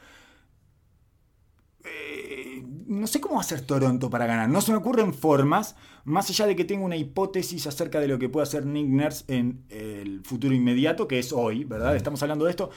[2.89, 4.49] no sé cómo va a hacer Toronto para ganar.
[4.49, 5.75] No se me ocurren formas,
[6.05, 9.23] más allá de que tengo una hipótesis acerca de lo que puede hacer Nick Nurse
[9.27, 11.95] en el futuro inmediato, que es hoy, ¿verdad?
[11.95, 12.69] Estamos hablando de esto.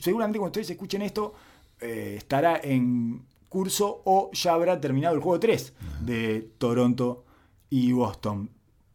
[0.00, 1.34] Seguramente cuando ustedes escuchen esto,
[1.80, 7.24] eh, estará en curso o ya habrá terminado el juego 3 de Toronto
[7.70, 8.50] y Boston.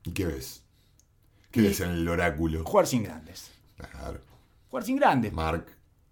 [0.06, 0.64] ¿Y qué ves?
[1.52, 2.64] ¿Qué Y- ves en el oráculo?
[2.64, 3.52] Jugar sin grandes.
[3.76, 4.20] Claro.
[4.70, 5.34] Jugar sin grandes.
[5.34, 5.66] Mark,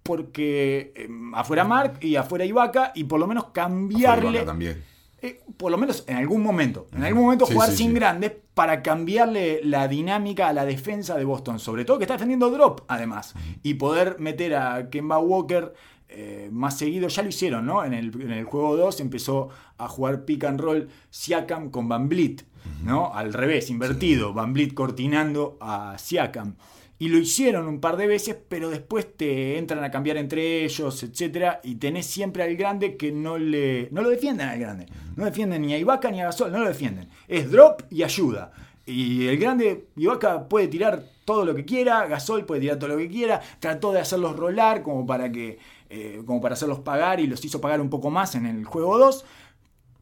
[0.03, 4.43] Porque eh, afuera Mark y afuera Ibaka y por lo menos cambiarle...
[4.43, 4.83] También.
[5.23, 7.93] Eh, por lo menos en algún momento, en algún momento Sí, jugar sí, sin sí.
[7.93, 12.49] grandes para cambiarle la dinámica a la defensa de Boston, sobre todo que está defendiendo
[12.49, 15.75] drop además, y poder meter a Kemba Walker
[16.09, 17.85] eh, más seguido, ya lo hicieron, ¿no?
[17.85, 22.09] En el, en el juego 2 empezó a jugar pick and roll Siakam con Van
[22.09, 22.43] Vliet,
[22.83, 23.13] ¿no?
[23.13, 26.55] Al revés, invertido, Van Vliet cortinando a Siakam.
[27.01, 31.01] Y lo hicieron un par de veces, pero después te entran a cambiar entre ellos,
[31.01, 34.85] etcétera, y tenés siempre al grande que no le no lo defienden al grande.
[35.15, 37.09] No defienden ni a Ibaka ni a Gasol, no lo defienden.
[37.27, 38.51] Es drop y ayuda.
[38.85, 42.97] Y el grande Ibaka puede tirar todo lo que quiera, Gasol puede tirar todo lo
[42.97, 45.57] que quiera, trató de hacerlos rolar como para que
[45.89, 48.99] eh, como para hacerlos pagar y los hizo pagar un poco más en el juego
[48.99, 49.25] 2,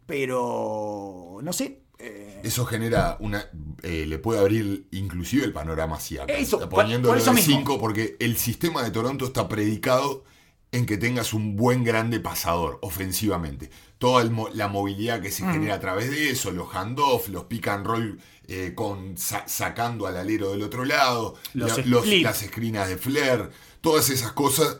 [0.06, 3.50] pero no sé, eh, Eso genera una.
[3.84, 6.24] eh, le puede abrir inclusive el panorama hacia.
[6.26, 7.58] Eso, poniéndolo por eso de mismo.
[7.58, 10.24] 5, porque el sistema de Toronto está predicado
[10.72, 13.70] en que tengas un buen grande pasador ofensivamente.
[13.98, 17.68] Toda el la movilidad que se genera a través de eso, los handoff, los pick
[17.68, 22.24] and roll eh, con sa- sacando al alero del otro lado, Los la- los- splits.
[22.24, 23.50] las esquinas de Flair,
[23.82, 24.78] todas esas cosas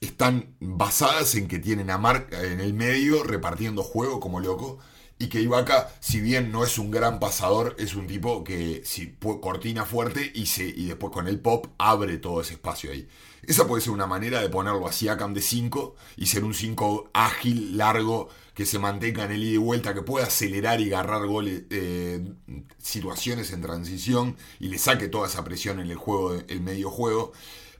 [0.00, 4.78] están basadas en que tienen a Mark en el medio repartiendo juego como loco.
[5.18, 9.14] Y que Ibaka, si bien no es un gran pasador, es un tipo que si
[9.40, 13.08] cortina fuerte y, se, y después con el pop abre todo ese espacio ahí.
[13.46, 16.54] Esa puede ser una manera de ponerlo así a Cam de 5 y ser un
[16.54, 20.92] 5 ágil, largo, que se mantenga en el ida y vuelta, que pueda acelerar y
[20.92, 22.20] agarrar goles, eh,
[22.78, 27.32] situaciones en transición y le saque toda esa presión en el juego, el medio juego.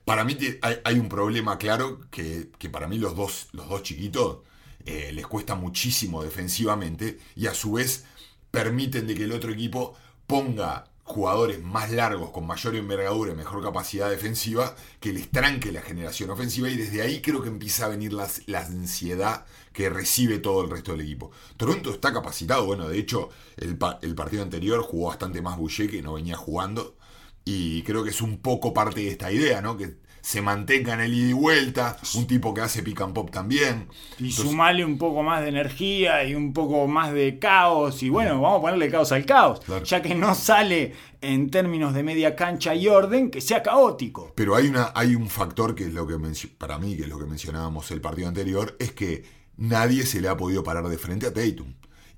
[0.05, 3.83] Para mí hay, hay un problema claro que, que para mí los dos, los dos
[3.83, 4.39] chiquitos
[4.85, 8.05] eh, les cuesta muchísimo defensivamente y a su vez
[8.51, 9.95] permiten de que el otro equipo
[10.27, 15.81] ponga jugadores más largos, con mayor envergadura y mejor capacidad defensiva, que les tranque la
[15.83, 20.39] generación ofensiva y desde ahí creo que empieza a venir las- la ansiedad que recibe
[20.39, 21.31] todo el resto del equipo.
[21.57, 25.89] Toronto está capacitado, bueno, de hecho el, pa- el partido anterior jugó bastante más Boucher
[25.91, 26.95] que no venía jugando
[27.43, 29.77] y creo que es un poco parte de esta idea, ¿no?
[29.77, 33.29] Que se mantenga en el ida y vuelta, un tipo que hace pick and pop
[33.29, 33.89] también.
[34.17, 38.01] Y Entonces, sumarle un poco más de energía y un poco más de caos.
[38.01, 39.59] Y bueno, vamos a ponerle caos al caos.
[39.59, 39.85] Claro.
[39.85, 44.33] Ya que no sale en términos de media cancha y orden, que sea caótico.
[44.33, 46.15] Pero hay, una, hay un factor que es lo que
[46.57, 49.25] para mí, que es lo que mencionábamos el partido anterior, es que
[49.57, 51.71] nadie se le ha podido parar de frente a Tatum.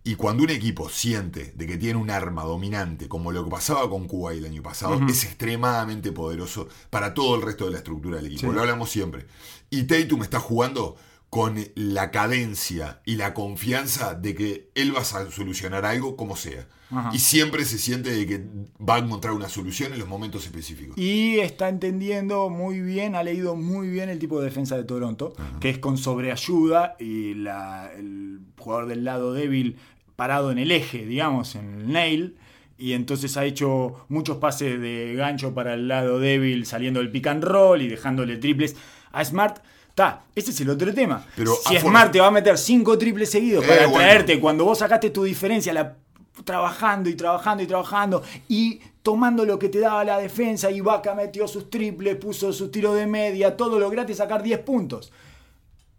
[0.08, 3.89] Y cuando un equipo siente de que tiene un arma dominante, como lo que pasaba
[3.89, 8.18] con Cuba el año pasado, es extremadamente poderoso para todo el resto de la estructura
[8.18, 8.47] del equipo.
[8.49, 8.55] Sí.
[8.55, 9.26] Lo hablamos siempre.
[9.70, 10.95] Y Tatum está jugando
[11.30, 16.68] con la cadencia y la confianza de que él va a solucionar algo como sea.
[16.89, 17.10] Ajá.
[17.14, 18.45] Y siempre se siente de que
[18.82, 20.97] va a encontrar una solución en los momentos específicos.
[20.97, 25.34] Y está entendiendo muy bien, ha leído muy bien el tipo de defensa de Toronto,
[25.60, 29.76] que es con sobreayuda y la- el jugador del lado débil
[30.18, 32.36] parado en el eje, digamos, en el nail.
[32.78, 37.28] Y entonces ha hecho muchos pases de gancho para el lado débil, saliendo del pick
[37.28, 38.76] and roll y dejándole triples
[39.13, 39.59] a Smart.
[39.95, 41.26] Ta, ese es el otro tema.
[41.36, 43.97] Pero si a Smart te va a meter cinco triples seguidos Eh, para bueno.
[44.03, 45.95] traerte cuando vos sacaste tu diferencia, la
[46.43, 51.15] trabajando y trabajando y trabajando y tomando lo que te daba la defensa y Vaca
[51.15, 55.11] metió sus triples, puso sus tiros de media, todo lograste sacar 10 puntos.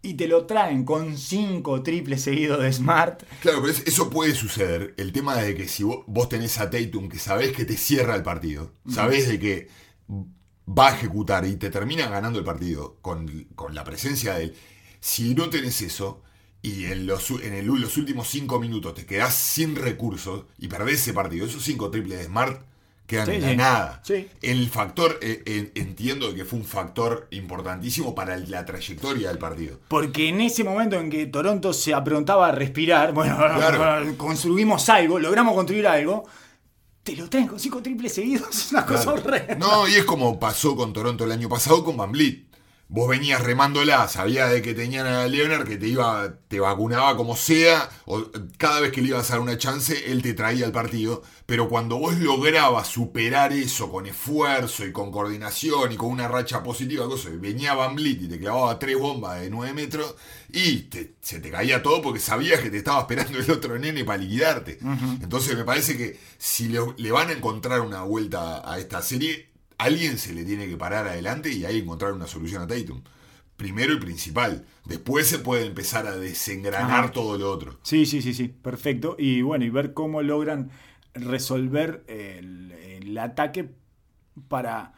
[0.01, 3.23] Y te lo traen con 5 triples seguidos de Smart.
[3.41, 4.93] Claro, pero es- eso puede suceder.
[4.97, 8.23] El tema de que si vos, tenés a Tatum que sabés que te cierra el
[8.23, 9.67] partido, sabés de que
[10.67, 14.55] va a ejecutar y te termina ganando el partido con, con la presencia de él.
[15.01, 16.21] Si no tenés eso
[16.61, 21.01] y en los, en el- los últimos cinco minutos te quedás sin recursos y perdés
[21.01, 22.61] ese partido, esos cinco triples de Smart
[23.09, 23.57] quedan Sí, en la sí.
[23.57, 24.01] nada.
[24.05, 24.27] Sí.
[24.41, 29.79] El factor, eh, eh, entiendo que fue un factor importantísimo para la trayectoria del partido.
[29.87, 34.13] Porque en ese momento en que Toronto se aprontaba a respirar, bueno, Claro.
[34.17, 36.25] construimos algo, logramos construir algo,
[37.03, 38.49] te lo traen con 5 triples seguidos.
[38.55, 39.55] Es una cosa horrenda.
[39.55, 42.48] No, y es como pasó con Toronto el año pasado con Van Vliet.
[42.91, 47.35] Vos venías remándola, sabías de que tenían a Leonard que te iba, te vacunaba como
[47.35, 48.23] sea, o
[48.57, 51.21] cada vez que le ibas a dar una chance, él te traía el partido.
[51.45, 56.63] Pero cuando vos lograbas superar eso con esfuerzo y con coordinación y con una racha
[56.63, 60.15] positiva, cosa, venía Van y te clavaba tres bombas de 9 metros
[60.51, 64.03] y te- se te caía todo porque sabías que te estaba esperando el otro nene
[64.03, 64.79] para liquidarte.
[65.21, 69.48] Entonces me parece que si le, le van a encontrar una vuelta a esta serie,
[69.79, 73.01] alguien se le tiene que parar adelante y ahí encontrar una solución a Tatum.
[73.57, 74.65] Primero y principal.
[74.85, 77.11] Después se puede empezar a desengranar Ajá.
[77.11, 77.79] todo lo otro.
[77.83, 79.15] Sí, sí, sí, sí, perfecto.
[79.19, 80.69] Y bueno, y ver cómo logran
[81.13, 83.69] resolver el, el ataque
[84.47, 84.93] para...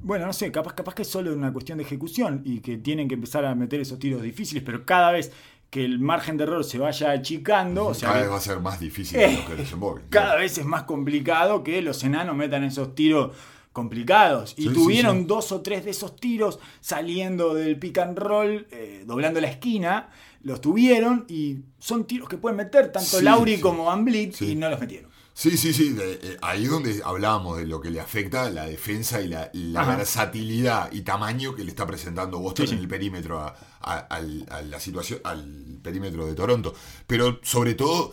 [0.00, 3.08] Bueno, no sé, capaz, capaz que es solo una cuestión de ejecución y que tienen
[3.08, 5.32] que empezar a meter esos tiros difíciles, pero cada vez
[5.70, 8.40] que el margen de error se vaya achicando, o sea, Cada que vez va a
[8.40, 10.02] ser más difícil Eh, lo que desemboque.
[10.08, 13.36] cada vez es más complicado que los enanos metan esos tiros
[13.82, 14.54] complicados.
[14.56, 15.24] Y Sí, tuvieron sí.
[15.26, 20.10] dos o tres de esos tiros saliendo del pick and roll, eh, doblando la esquina.
[20.42, 24.50] Los tuvieron y son tiros que pueden meter tanto Lauri como Van Sí.
[24.52, 25.10] y no los metieron.
[25.34, 25.90] Sí, sí, sí.
[25.90, 29.50] de- eh, ahí es donde hablábamos de lo que le afecta la defensa y la,
[29.84, 32.76] versatilidad y tamaño que le está presentando Boston Sí, sí.
[32.76, 36.74] en el perímetro a, a- al- a la situación, al perímetro de Toronto.
[37.06, 38.12] Pero sobre todo,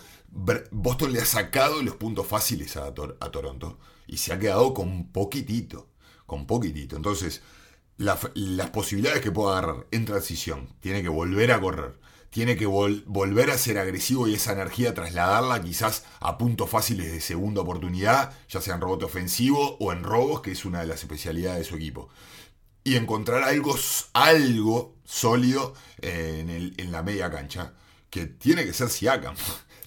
[0.71, 4.73] Boston le ha sacado los puntos fáciles a, Tor- a Toronto y se ha quedado
[4.73, 5.89] con poquitito,
[6.25, 6.95] con poquitito.
[6.95, 7.41] Entonces,
[7.97, 11.99] la- las posibilidades que pueda agarrar en transición, tiene que volver a correr,
[12.29, 17.11] tiene que vol- volver a ser agresivo y esa energía trasladarla quizás a puntos fáciles
[17.11, 20.87] de segunda oportunidad, ya sea en rebote ofensivo o en robos, que es una de
[20.87, 22.09] las especialidades de su equipo.
[22.83, 23.75] Y encontrar algo,
[24.13, 27.73] algo sólido eh, en la media cancha,
[28.09, 29.35] que tiene que ser Siakam.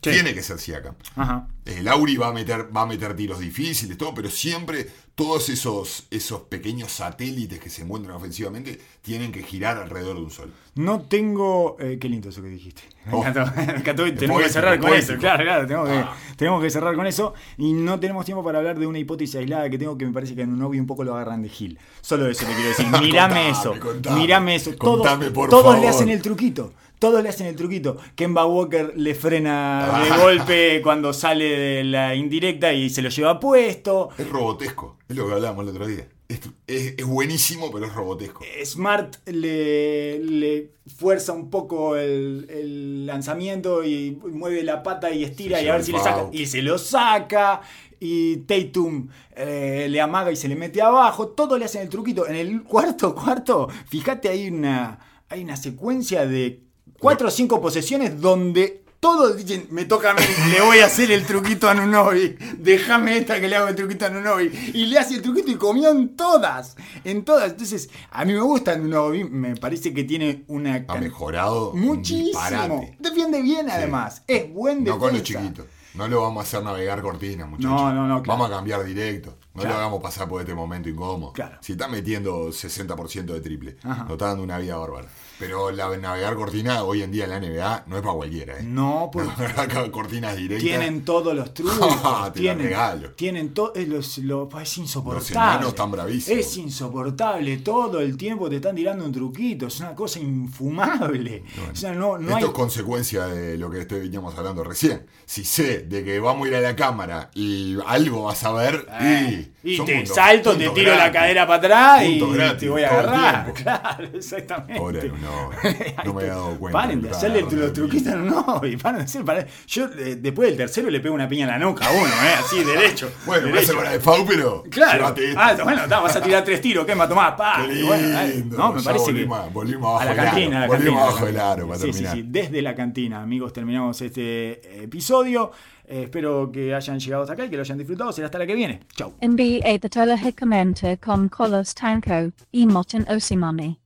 [0.03, 0.11] Sí.
[0.11, 0.95] Tiene que ser Siakam.
[1.17, 1.49] Ajá.
[1.65, 6.07] Eh, Lauri va a meter, va a meter tiros difíciles, todo, pero siempre todos esos,
[6.11, 10.53] esos pequeños satélites que se encuentran ofensivamente tienen que girar alrededor de un sol.
[10.77, 11.77] No tengo.
[11.81, 12.83] eh, qué lindo eso que dijiste.
[13.07, 13.27] Me Oh.
[13.27, 13.53] encantó.
[13.57, 15.17] Me encantó y Es tenemos que cerrar con eso.
[15.19, 15.67] Claro, claro.
[15.67, 16.17] Tenemos que, Ah.
[16.37, 17.35] tenemos que cerrar con eso.
[17.57, 20.37] Y no tenemos tiempo para hablar de una hipótesis aislada que tengo que me parece
[20.37, 21.79] que en un novio un poco lo agarran de Gil.
[22.01, 22.87] Solo eso te quiero decir.
[23.01, 23.75] Mirame Contame, eso.
[23.81, 24.21] contame.
[24.21, 24.73] Mirame eso.
[24.77, 26.73] Todos, por todos le hacen el truquito.
[26.99, 27.97] Todos le hacen el truquito.
[28.17, 30.19] Kemba Walker le frena de Ah.
[30.23, 34.09] golpe cuando sale de la indirecta y se lo lleva puesto.
[34.19, 36.09] Es robotesco, es lo que hablábamos el otro día.
[36.29, 38.45] Es, es- es buenísimo, pero es robotesco.
[38.65, 45.59] Smart le, le fuerza un poco el, el lanzamiento y mueve la pata y estira
[45.59, 46.27] Se y a ver si le saca.
[46.33, 47.63] Y se lo saca.
[48.01, 51.29] Y Tatum eh, le amaga y se le mete abajo.
[51.29, 52.29] Todo le hacen el truquito.
[52.29, 54.99] En el cuarto cuarto, fíjate, hay una,
[55.31, 56.61] hay una secuencia de
[56.99, 60.21] cuatro o cinco posesiones donde Todos dicen, me toca a mí,
[60.51, 62.37] le voy a hacer el truquito a Nunovi.
[62.59, 64.51] Déjame esta que le hago el truquito a Nunovi.
[64.75, 66.75] Y le hace el truquito y comió en todas.
[67.05, 67.53] En todas.
[67.53, 69.23] Entonces, a mí me gusta Nunovi.
[69.23, 70.85] Me parece que tiene una.
[70.89, 71.73] Ha mejorado.
[71.75, 72.91] Muchísimo.
[72.99, 74.25] Defiende bien, además.
[74.27, 74.95] Es buen defensa.
[74.97, 75.67] No con los chiquitos.
[75.95, 77.71] No lo vamos a hacer navegar cortina, muchachos.
[77.71, 78.39] No, no, no, claro.
[78.39, 79.37] Vamos a cambiar directo.
[79.55, 79.69] No Claro.
[79.77, 81.33] lo hagamos pasar por este momento incómodo.
[81.33, 81.59] Claro.
[81.61, 84.03] Si está metiendo 60% de triple, Ajá.
[84.05, 85.09] nos está dando una vida bárbara.
[85.39, 88.63] Pero la navegar cortina hoy en día en la NBA no es para cualquiera, ¿eh?
[88.65, 90.65] No, porque Navegar cortinas directas.
[90.65, 92.33] tienen todos los trucos.
[92.33, 93.11] Te tienen, regalo.
[93.13, 93.73] tienen todo.
[93.87, 95.61] Los, los- es insoportable.
[95.63, 96.41] Los están bravísimos.
[96.41, 97.57] Es insoportable.
[97.59, 99.67] Todo el tiempo te están tirando un truquito.
[99.69, 101.45] Es una cosa infumable.
[101.73, 102.45] O sea, no, no Esto hay.
[102.45, 105.07] es consecuencia de lo que este- veníamos hablando recién.
[105.25, 108.87] Si sé de que vamos a ir a la cámara y algo vas a ver,
[109.01, 112.59] Eh, y, y son te puntos- salto, te tiro la cadera para atrás y gratis
[112.59, 113.53] te voy a agarrar.
[113.59, 114.75] Claro, exactamente.
[114.79, 115.51] Pobre, no,
[116.05, 116.79] no me había dado cuenta.
[116.81, 119.47] Paren de hacerle los truquitos, no, y paren de hacer, paren.
[119.67, 122.35] Yo eh, después del tercero le pego una piña en la nuca a uno, ¿eh?
[122.39, 123.11] así, derecho.
[123.27, 123.83] Bueno, derecho.
[123.83, 124.63] la de Fau, pero.
[124.71, 125.15] Claro.
[125.37, 127.33] Ah, bueno, vas a tirar tres tiros, ¿qué más tomás?
[127.33, 127.65] Pa.
[127.69, 128.57] Qué bueno, lindo.
[128.57, 129.13] no, me parece que.
[129.13, 130.31] volvimos, volvimos abajo a la aro.
[130.31, 131.03] cantina, a la Volvimos cantina.
[131.11, 132.15] abajo del aro para sí, terminar.
[132.15, 135.51] Sí, sí, desde la cantina, amigos, terminamos este episodio.
[135.91, 138.13] Eh, espero que hayan llegado hasta acá y que lo hayan disfrutado.
[138.13, 138.81] Será hasta la que viene.
[138.95, 139.15] Chau.
[139.23, 143.79] NBA the Telehicamente con Colos Tanko, Emotin Osimani.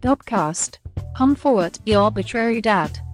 [0.00, 0.76] Dopcast.
[1.18, 3.09] Come forward, the arbitrary dad.